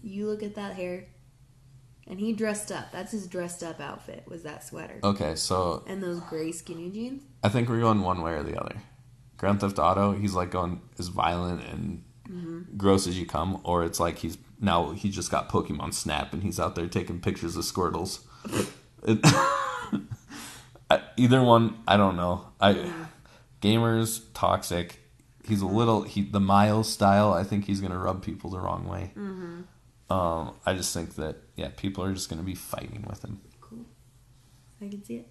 You 0.02 0.26
look 0.26 0.42
at 0.42 0.54
that 0.54 0.74
hair. 0.74 1.06
And 2.06 2.18
he 2.18 2.32
dressed 2.32 2.72
up. 2.72 2.90
That's 2.90 3.12
his 3.12 3.28
dressed 3.28 3.62
up 3.62 3.80
outfit, 3.80 4.24
was 4.26 4.42
that 4.42 4.64
sweater. 4.64 4.98
Okay, 5.04 5.36
so 5.36 5.84
And 5.86 6.02
those 6.02 6.20
gray 6.20 6.50
skinny 6.50 6.90
jeans. 6.90 7.22
I 7.44 7.48
think 7.48 7.68
we're 7.68 7.80
going 7.80 8.00
one 8.00 8.20
way 8.22 8.32
or 8.32 8.42
the 8.42 8.60
other. 8.60 8.76
Grand 9.36 9.60
Theft 9.60 9.78
Auto, 9.78 10.12
he's 10.12 10.34
like 10.34 10.50
going 10.50 10.80
as 10.98 11.08
violent 11.08 11.62
and 11.64 12.02
mm-hmm. 12.28 12.76
gross 12.76 13.06
as 13.06 13.18
you 13.18 13.26
come, 13.26 13.60
or 13.64 13.84
it's 13.84 14.00
like 14.00 14.18
he's 14.18 14.38
now 14.60 14.90
he 14.90 15.08
just 15.08 15.30
got 15.30 15.48
Pokemon 15.48 15.94
Snap 15.94 16.32
and 16.32 16.42
he's 16.42 16.58
out 16.60 16.74
there 16.74 16.88
taking 16.88 17.20
pictures 17.20 17.56
of 17.56 17.64
Squirtles. 17.64 18.20
It- 19.02 19.20
I- 20.90 21.02
Either 21.16 21.42
one, 21.42 21.78
I 21.88 21.96
don't 21.96 22.16
know. 22.16 22.48
I 22.60 22.74
mm. 22.74 23.06
Gamers 23.60 24.22
toxic. 24.34 24.98
He's 25.44 25.62
a 25.62 25.64
mm-hmm. 25.64 25.76
little 25.76 26.02
he 26.02 26.22
the 26.22 26.40
Miles 26.40 26.90
style. 26.90 27.32
I 27.32 27.44
think 27.44 27.66
he's 27.66 27.80
gonna 27.80 27.98
rub 27.98 28.22
people 28.22 28.50
the 28.50 28.58
wrong 28.58 28.86
way. 28.86 29.12
Mm-hmm. 29.16 30.12
Um, 30.12 30.54
I 30.66 30.74
just 30.74 30.92
think 30.92 31.14
that 31.16 31.36
yeah, 31.56 31.70
people 31.76 32.04
are 32.04 32.12
just 32.12 32.28
gonna 32.28 32.42
be 32.42 32.54
fighting 32.54 33.04
with 33.08 33.24
him. 33.24 33.40
Cool. 33.60 33.84
I 34.82 34.88
can 34.88 35.04
see 35.04 35.16
it. 35.16 35.28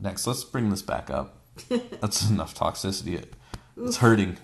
Next, 0.00 0.26
let's 0.26 0.44
bring 0.44 0.70
this 0.70 0.82
back 0.82 1.10
up. 1.10 1.36
That's 2.00 2.28
enough 2.28 2.54
toxicity. 2.54 3.24
It's 3.76 3.98
hurting. 3.98 4.38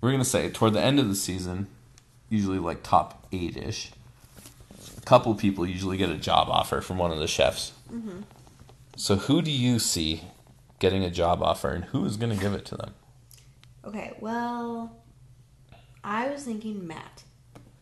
We're 0.00 0.10
gonna 0.10 0.24
say 0.24 0.50
toward 0.50 0.72
the 0.72 0.82
end 0.82 0.98
of 0.98 1.08
the 1.08 1.14
season, 1.14 1.68
usually 2.28 2.58
like 2.58 2.82
top 2.82 3.26
eight 3.32 3.56
ish. 3.56 3.92
A 4.96 5.00
couple 5.02 5.34
people 5.34 5.66
usually 5.66 5.96
get 5.96 6.10
a 6.10 6.16
job 6.16 6.48
offer 6.48 6.80
from 6.80 6.98
one 6.98 7.10
of 7.10 7.18
the 7.18 7.26
chefs. 7.26 7.72
Mm-hmm. 7.92 8.20
So 9.00 9.16
who 9.16 9.40
do 9.40 9.50
you 9.50 9.78
see 9.78 10.24
getting 10.78 11.04
a 11.04 11.10
job 11.10 11.42
offer, 11.42 11.70
and 11.70 11.84
who 11.84 12.04
is 12.04 12.18
gonna 12.18 12.36
give 12.36 12.52
it 12.52 12.66
to 12.66 12.76
them? 12.76 12.92
Okay, 13.82 14.12
well, 14.20 14.94
I 16.04 16.28
was 16.28 16.44
thinking 16.44 16.86
Matt. 16.86 17.22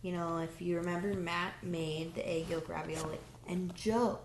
You 0.01 0.13
know, 0.13 0.39
if 0.39 0.63
you 0.63 0.77
remember, 0.77 1.13
Matt 1.15 1.55
made 1.61 2.15
the 2.15 2.27
egg 2.27 2.49
yolk 2.49 2.69
ravioli, 2.69 3.19
and 3.49 3.75
Joe 3.75 4.21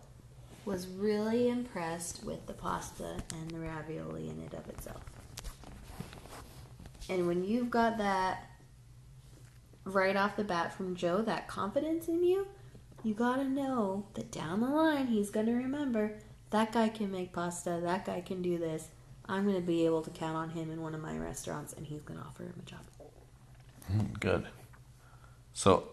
was 0.66 0.86
really 0.86 1.50
impressed 1.50 2.24
with 2.24 2.46
the 2.46 2.54
pasta 2.54 3.18
and 3.40 3.50
the 3.50 3.62
ravioli 3.62 4.30
in 4.30 4.40
it 4.44 4.54
of 4.54 4.70
itself. 4.70 5.02
And 7.10 7.26
when 7.26 7.44
you've 7.44 7.72
got 7.72 7.98
that 7.98 8.52
right 9.84 10.16
off 10.16 10.36
the 10.36 10.44
bat 10.44 10.76
from 10.76 10.96
Joe, 10.96 11.24
that 11.24 11.48
confidence 11.48 12.08
in 12.08 12.24
you, 12.24 12.46
you 13.04 13.16
gotta 13.16 13.46
know 13.46 14.06
that 14.14 14.32
down 14.32 14.62
the 14.62 14.70
line 14.70 15.08
he's 15.08 15.32
gonna 15.32 15.56
remember 15.56 16.20
that 16.54 16.72
guy 16.72 16.88
can 16.88 17.12
make 17.12 17.34
pasta, 17.34 17.80
that 17.84 18.06
guy 18.06 18.22
can 18.22 18.42
do 18.42 18.58
this. 18.58 18.88
I'm 19.26 19.46
gonna 19.46 19.60
be 19.60 19.86
able 19.86 20.02
to 20.04 20.10
count 20.10 20.38
on 20.38 20.50
him 20.52 20.72
in 20.72 20.82
one 20.82 20.94
of 20.96 21.02
my 21.02 21.18
restaurants, 21.18 21.74
and 21.74 21.86
he's 21.86 22.02
gonna 22.02 22.24
offer 22.26 22.44
him 22.44 22.54
a 22.60 22.70
job. 22.70 22.80
Good. 24.20 24.46
So 25.52 25.90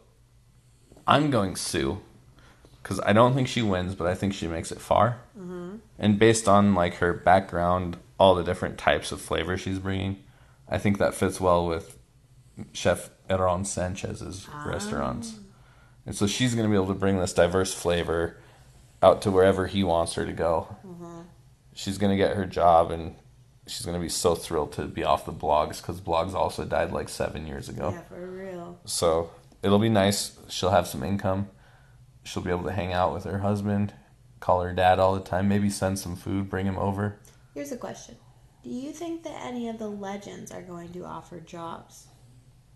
I'm 1.07 1.31
going 1.31 1.57
Sue 1.57 2.01
because 2.83 3.01
I 3.01 3.13
don't 3.13 3.35
think 3.35 3.49
she 3.49 3.63
wins, 3.63 3.95
but 3.95 4.07
I 4.07 4.15
think 4.15 4.33
she 4.35 4.47
makes 4.47 4.71
it 4.71 4.81
far. 4.81 5.21
Mm-hmm. 5.39 5.77
And 5.99 6.19
based 6.19 6.47
on 6.47 6.75
like 6.75 6.95
her 6.97 7.13
background, 7.13 7.97
all 8.19 8.35
the 8.35 8.45
different 8.45 8.79
types 8.79 9.13
of 9.13 9.21
flavor 9.21 9.57
she's 9.57 9.79
bringing, 9.79 10.23
I 10.69 10.79
think 10.79 10.99
that 10.99 11.15
fits 11.15 11.41
well 11.41 11.67
with 11.67 11.99
Chef 12.73 13.11
Aaron 13.29 13.65
Sanchez's 13.65 14.47
restaurants. 14.65 15.41
And 16.07 16.15
so 16.15 16.27
she's 16.27 16.55
going 16.55 16.67
to 16.67 16.71
be 16.71 16.77
able 16.77 16.93
to 16.93 16.99
bring 16.99 17.19
this 17.19 17.33
diverse 17.33 17.75
flavor 17.75 18.37
out 19.03 19.23
to 19.23 19.31
wherever 19.31 19.67
he 19.67 19.83
wants 19.85 20.15
her 20.15 20.27
to 20.27 20.33
go. 20.33 20.77
Mm-hmm. 20.87 21.21
She's 21.75 21.99
going 21.99 22.11
to 22.11 22.17
get 22.17 22.37
her 22.37 22.47
job 22.47 22.91
and 22.91 23.15
she's 23.67 23.87
going 23.87 23.97
to 23.97 24.01
be 24.01 24.09
so 24.09 24.35
thrilled 24.35 24.73
to 24.73 24.85
be 24.85 25.05
off 25.05 25.25
the 25.25 25.33
blogs 25.33 25.81
because 25.81 26.01
blogs 26.01 26.35
also 26.35 26.65
died 26.65 26.93
like 26.93 27.09
seven 27.09 27.47
years 27.47 27.69
ago. 27.69 27.91
Yeah, 27.91 28.03
for 28.03 28.31
real. 28.31 28.79
So 28.85 29.31
it'll 29.63 29.79
be 29.79 29.89
nice. 29.89 30.37
She'll 30.49 30.71
have 30.71 30.87
some 30.87 31.03
income. 31.03 31.49
She'll 32.23 32.43
be 32.43 32.51
able 32.51 32.65
to 32.65 32.73
hang 32.73 32.93
out 32.93 33.15
with 33.15 33.25
her 33.25 33.39
husband, 33.39 33.95
call 34.41 34.61
her 34.61 34.73
dad 34.75 34.99
all 34.99 35.15
the 35.15 35.21
time, 35.21 35.49
maybe 35.49 35.71
send 35.71 35.99
some 35.99 36.17
food, 36.17 36.51
bring 36.51 36.67
him 36.67 36.79
over. 36.79 37.19
Here's 37.55 37.73
a 37.73 37.79
question: 37.79 38.17
Do 38.63 38.71
you 38.71 38.93
think 38.93 39.23
that 39.23 39.41
any 39.43 39.69
of 39.69 39.79
the 39.79 39.89
legends 39.89 40.53
are 40.53 40.63
going 40.63 40.93
to 40.93 41.05
offer 41.05 41.41
jobs 41.41 42.09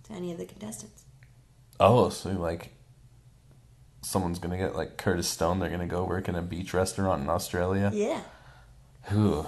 to 0.05 0.13
any 0.15 0.33
of 0.33 0.39
the 0.39 0.47
contestants? 0.47 1.05
Oh, 1.79 2.09
so 2.09 2.31
like 2.31 2.73
someone's 4.05 4.39
gonna 4.39 4.59
get 4.59 4.77
like 4.77 4.97
Curtis 4.97 5.29
Stone, 5.29 5.59
they're 5.59 5.71
gonna 5.71 5.87
go 5.87 6.05
work 6.05 6.29
in 6.29 6.35
a 6.35 6.43
beach 6.43 6.75
restaurant 6.75 7.23
in 7.23 7.29
Australia. 7.29 7.91
Yeah. 7.93 8.21
Who? 9.05 9.47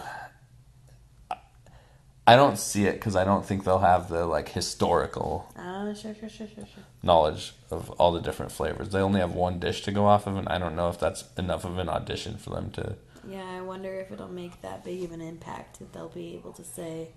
I 2.28 2.34
don't 2.34 2.58
see 2.58 2.86
it 2.86 2.94
because 2.94 3.14
I 3.14 3.24
don't 3.24 3.46
think 3.46 3.64
they'll 3.64 3.78
have 3.78 4.08
the 4.08 4.26
like 4.26 4.48
historical 4.48 5.48
sure, 5.94 6.14
sure, 6.14 6.28
sure, 6.28 6.46
sure, 6.46 6.66
sure. 6.66 6.84
knowledge 7.02 7.54
of 7.70 7.90
all 7.92 8.12
the 8.12 8.20
different 8.20 8.52
flavors. 8.52 8.90
They 8.90 9.00
only 9.00 9.20
have 9.20 9.34
one 9.34 9.58
dish 9.58 9.82
to 9.82 9.92
go 9.92 10.06
off 10.06 10.26
of, 10.26 10.36
and 10.36 10.48
I 10.48 10.58
don't 10.58 10.76
know 10.76 10.88
if 10.88 10.98
that's 10.98 11.24
enough 11.36 11.64
of 11.64 11.78
an 11.78 11.88
audition 11.88 12.36
for 12.36 12.50
them 12.50 12.70
to. 12.72 12.96
Yeah, 13.28 13.44
I 13.44 13.60
wonder 13.60 13.94
if 13.94 14.12
it'll 14.12 14.28
make 14.28 14.62
that 14.62 14.84
big 14.84 15.02
of 15.04 15.12
an 15.12 15.20
impact 15.20 15.78
that 15.78 15.92
they'll 15.92 16.08
be 16.08 16.34
able 16.34 16.52
to 16.52 16.64
say, 16.64 17.10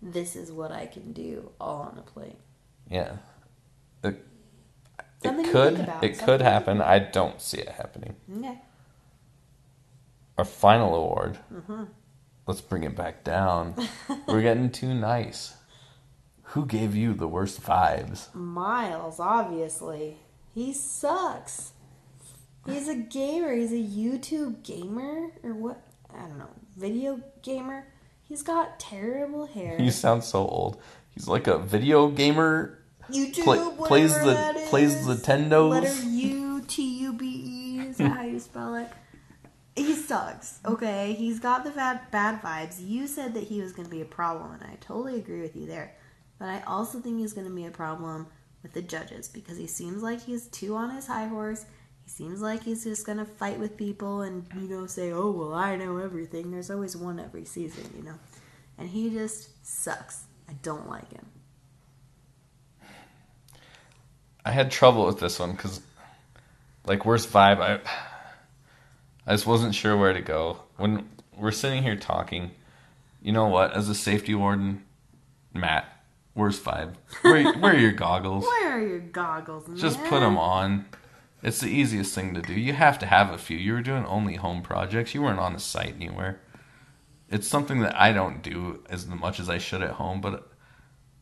"This 0.00 0.36
is 0.36 0.50
what 0.50 0.72
I 0.72 0.86
can 0.86 1.12
do," 1.12 1.52
all 1.60 1.82
on 1.82 1.98
a 1.98 2.02
plate. 2.02 2.38
Yeah. 2.90 3.16
It, 4.02 4.24
Something 5.22 5.44
it 5.44 5.48
to 5.48 5.52
could 5.52 5.76
think 5.76 5.88
about, 5.88 6.04
it 6.04 6.18
could 6.18 6.42
happen. 6.42 6.80
I 6.80 6.98
don't 6.98 7.40
see 7.40 7.58
it 7.58 7.68
happening. 7.68 8.16
Okay. 8.38 8.58
Our 10.36 10.44
final 10.44 10.94
award. 10.94 11.38
Mm-hmm. 11.52 11.84
Let's 12.46 12.60
bring 12.60 12.84
it 12.84 12.94
back 12.94 13.24
down. 13.24 13.74
We're 14.28 14.42
getting 14.42 14.70
too 14.70 14.94
nice. 14.94 15.54
Who 16.52 16.64
gave 16.64 16.94
you 16.94 17.12
the 17.12 17.28
worst 17.28 17.62
vibes? 17.62 18.34
Miles, 18.34 19.20
obviously, 19.20 20.16
he 20.54 20.72
sucks. 20.72 21.72
He's 22.64 22.88
a 22.88 22.94
gamer. 22.94 23.54
He's 23.54 23.72
a 23.72 23.76
YouTube 23.76 24.62
gamer 24.62 25.30
or 25.42 25.54
what? 25.54 25.82
I 26.14 26.22
don't 26.22 26.38
know. 26.38 26.50
Video 26.76 27.20
gamer. 27.42 27.86
He's 28.22 28.42
got 28.42 28.78
terrible 28.78 29.46
hair. 29.46 29.80
You 29.80 29.90
sound 29.90 30.22
so 30.24 30.46
old. 30.46 30.80
He's 31.10 31.28
like 31.28 31.46
a 31.46 31.58
video 31.58 32.08
gamer. 32.08 32.77
YouTube 33.10 33.44
Play- 33.44 33.86
plays 33.86 34.14
the- 34.14 34.66
plays 34.68 35.06
the 35.06 35.14
Tendos. 35.16 35.70
Letter 35.70 36.08
U 36.08 36.62
T 36.66 36.82
U 37.00 37.12
B 37.12 37.24
E. 37.26 37.80
Is 37.88 37.96
that 37.98 38.12
how 38.12 38.22
you 38.22 38.38
spell 38.38 38.74
it? 38.76 38.88
He 39.76 39.94
sucks. 39.94 40.58
Okay, 40.66 41.12
he's 41.12 41.38
got 41.38 41.64
the 41.64 41.70
bad 41.70 42.10
bad 42.10 42.42
vibes. 42.42 42.76
You 42.84 43.06
said 43.06 43.34
that 43.34 43.44
he 43.44 43.60
was 43.60 43.72
going 43.72 43.86
to 43.86 43.90
be 43.90 44.00
a 44.02 44.04
problem, 44.06 44.52
and 44.52 44.62
I 44.64 44.76
totally 44.80 45.16
agree 45.16 45.40
with 45.40 45.54
you 45.56 45.66
there. 45.66 45.94
But 46.38 46.48
I 46.48 46.62
also 46.66 46.98
think 47.00 47.18
he's 47.18 47.32
going 47.32 47.46
to 47.46 47.54
be 47.54 47.66
a 47.66 47.70
problem 47.70 48.26
with 48.62 48.72
the 48.72 48.82
judges 48.82 49.28
because 49.28 49.56
he 49.56 49.66
seems 49.66 50.02
like 50.02 50.20
he's 50.20 50.46
too 50.48 50.74
on 50.76 50.90
his 50.90 51.06
high 51.06 51.26
horse. 51.28 51.64
He 52.04 52.10
seems 52.10 52.40
like 52.42 52.62
he's 52.64 52.82
just 52.84 53.06
going 53.06 53.18
to 53.18 53.24
fight 53.24 53.58
with 53.60 53.76
people 53.76 54.22
and 54.22 54.44
you 54.54 54.68
know 54.68 54.86
say, 54.86 55.12
"Oh 55.12 55.30
well, 55.30 55.54
I 55.54 55.76
know 55.76 55.98
everything." 55.98 56.50
There's 56.50 56.70
always 56.70 56.96
one 56.96 57.20
every 57.20 57.44
season, 57.44 57.84
you 57.96 58.02
know, 58.02 58.18
and 58.78 58.88
he 58.88 59.10
just 59.10 59.64
sucks. 59.64 60.24
I 60.48 60.54
don't 60.62 60.88
like 60.88 61.12
him. 61.12 61.26
I 64.48 64.52
had 64.52 64.70
trouble 64.70 65.04
with 65.04 65.20
this 65.20 65.38
one 65.38 65.52
because, 65.52 65.82
like, 66.86 67.04
worst 67.04 67.30
vibe. 67.30 67.60
I 67.60 67.80
I 69.26 69.32
just 69.32 69.46
wasn't 69.46 69.74
sure 69.74 69.94
where 69.94 70.14
to 70.14 70.22
go 70.22 70.62
when 70.78 71.06
we're 71.36 71.50
sitting 71.50 71.82
here 71.82 71.96
talking. 71.96 72.52
You 73.20 73.32
know 73.32 73.48
what? 73.48 73.74
As 73.74 73.90
a 73.90 73.94
safety 73.94 74.34
warden, 74.34 74.86
Matt, 75.52 75.84
worst 76.34 76.64
vibe. 76.64 76.94
Where, 77.20 77.52
where 77.58 77.74
are 77.74 77.78
your 77.78 77.92
goggles? 77.92 78.44
Where 78.44 78.78
are 78.78 78.80
your 78.80 79.00
goggles, 79.00 79.68
man? 79.68 79.76
Just 79.76 80.02
put 80.04 80.20
them 80.20 80.38
on. 80.38 80.86
It's 81.42 81.60
the 81.60 81.68
easiest 81.68 82.14
thing 82.14 82.32
to 82.32 82.40
do. 82.40 82.54
You 82.54 82.72
have 82.72 82.98
to 83.00 83.06
have 83.06 83.30
a 83.30 83.36
few. 83.36 83.58
You 83.58 83.74
were 83.74 83.82
doing 83.82 84.06
only 84.06 84.36
home 84.36 84.62
projects. 84.62 85.14
You 85.14 85.20
weren't 85.20 85.40
on 85.40 85.52
the 85.52 85.60
site 85.60 85.96
anywhere. 85.96 86.40
It's 87.28 87.46
something 87.46 87.80
that 87.80 87.94
I 88.00 88.14
don't 88.14 88.42
do 88.42 88.82
as 88.88 89.06
much 89.06 89.40
as 89.40 89.50
I 89.50 89.58
should 89.58 89.82
at 89.82 89.90
home, 89.90 90.22
but 90.22 90.50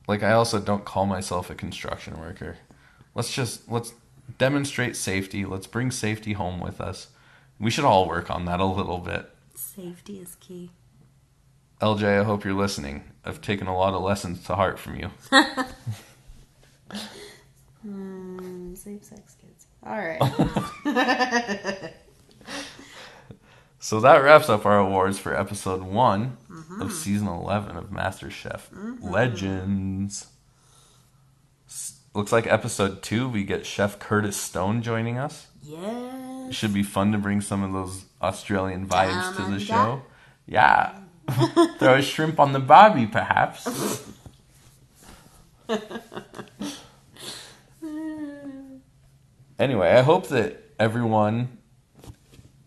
like 0.07 0.23
I 0.23 0.31
also 0.31 0.61
don't 0.61 0.85
call 0.85 1.07
myself 1.07 1.51
a 1.51 1.57
construction 1.57 2.21
worker. 2.21 2.59
Let's 3.17 3.33
just 3.33 3.69
let's 3.71 3.95
demonstrate 4.37 4.95
safety. 4.95 5.47
Let's 5.47 5.67
bring 5.67 5.91
safety 5.91 6.35
home 6.35 6.61
with 6.61 6.83
us. 6.83 7.09
We 7.59 7.71
should 7.71 7.87
all 7.87 8.07
work 8.07 8.31
on 8.31 8.45
that 8.45 8.61
a 8.61 8.67
little 8.67 8.99
bit. 8.99 9.31
Safety 9.55 10.19
is 10.19 10.35
key. 10.35 10.71
LJ, 11.81 12.21
I 12.21 12.25
hope 12.25 12.45
you're 12.45 12.53
listening. 12.53 13.05
I've 13.25 13.41
taken 13.41 13.67
a 13.69 13.77
lot 13.77 13.95
of 13.95 14.03
lessons 14.03 14.45
to 14.45 14.55
heart 14.55 14.79
from 14.79 14.97
you. 15.01 15.11
Hmm, 17.83 18.75
Safe 18.75 19.05
sex 19.05 19.37
kids. 19.41 19.67
All 19.85 19.97
right. 19.97 20.21
So 23.79 24.01
that 24.01 24.17
wraps 24.25 24.49
up 24.49 24.67
our 24.67 24.81
awards 24.81 25.17
for 25.17 25.33
episode 25.33 25.81
one 25.81 26.39
mm-hmm. 26.51 26.83
of 26.83 26.93
season 26.93 27.29
11 27.29 27.77
of 27.77 27.91
MasterChef 27.91 28.69
mm-hmm. 28.71 29.09
Legends. 29.09 30.27
Looks 32.17 32.33
like 32.33 32.47
episode 32.47 33.03
two, 33.03 33.29
we 33.29 33.45
get 33.45 33.67
Chef 33.67 33.99
Curtis 33.99 34.39
Stone 34.39 34.81
joining 34.81 35.19
us. 35.19 35.49
yes. 35.63 36.55
Should 36.55 36.73
be 36.73 36.83
fun 36.83 37.13
to 37.13 37.19
bring 37.19 37.43
some 37.43 37.63
of 37.63 37.75
those 37.75 38.07
Australian 38.23 38.89
vibes 38.89 39.37
to 39.37 39.43
the 39.53 39.61
show. 39.61 40.01
Yeah. 40.47 40.99
Throw 41.79 41.97
a 41.97 42.01
shrimp 42.01 42.41
on 42.41 42.55
the 42.55 42.59
barbie, 42.59 43.05
perhaps. 43.07 43.69
anyway, 49.59 49.91
I 49.91 50.01
hope 50.01 50.29
that 50.29 50.71
everyone 50.79 51.59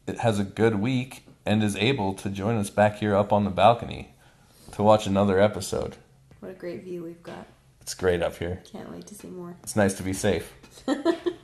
it 0.05 0.19
has 0.19 0.37
a 0.37 0.43
good 0.43 0.75
week 0.75 1.25
and 1.43 1.63
is 1.63 1.75
able 1.75 2.13
to 2.13 2.29
join 2.29 2.55
us 2.57 2.69
back 2.69 2.99
here 2.99 3.15
up 3.15 3.33
on 3.33 3.45
the 3.45 3.49
balcony 3.49 4.13
to 4.73 4.83
watch 4.83 5.07
another 5.07 5.39
episode. 5.39 5.95
What 6.39 6.51
a 6.51 6.53
great 6.53 6.83
view 6.83 7.01
we've 7.01 7.23
got. 7.23 7.47
It's 7.89 7.95
great 7.95 8.21
up 8.21 8.37
here. 8.37 8.61
Can't 8.71 8.91
wait 8.91 9.07
to 9.07 9.15
see 9.15 9.29
more. 9.29 9.57
It's 9.63 9.75
nice 9.75 9.95
to 9.95 10.03
be 10.03 10.13
safe. 10.13 10.53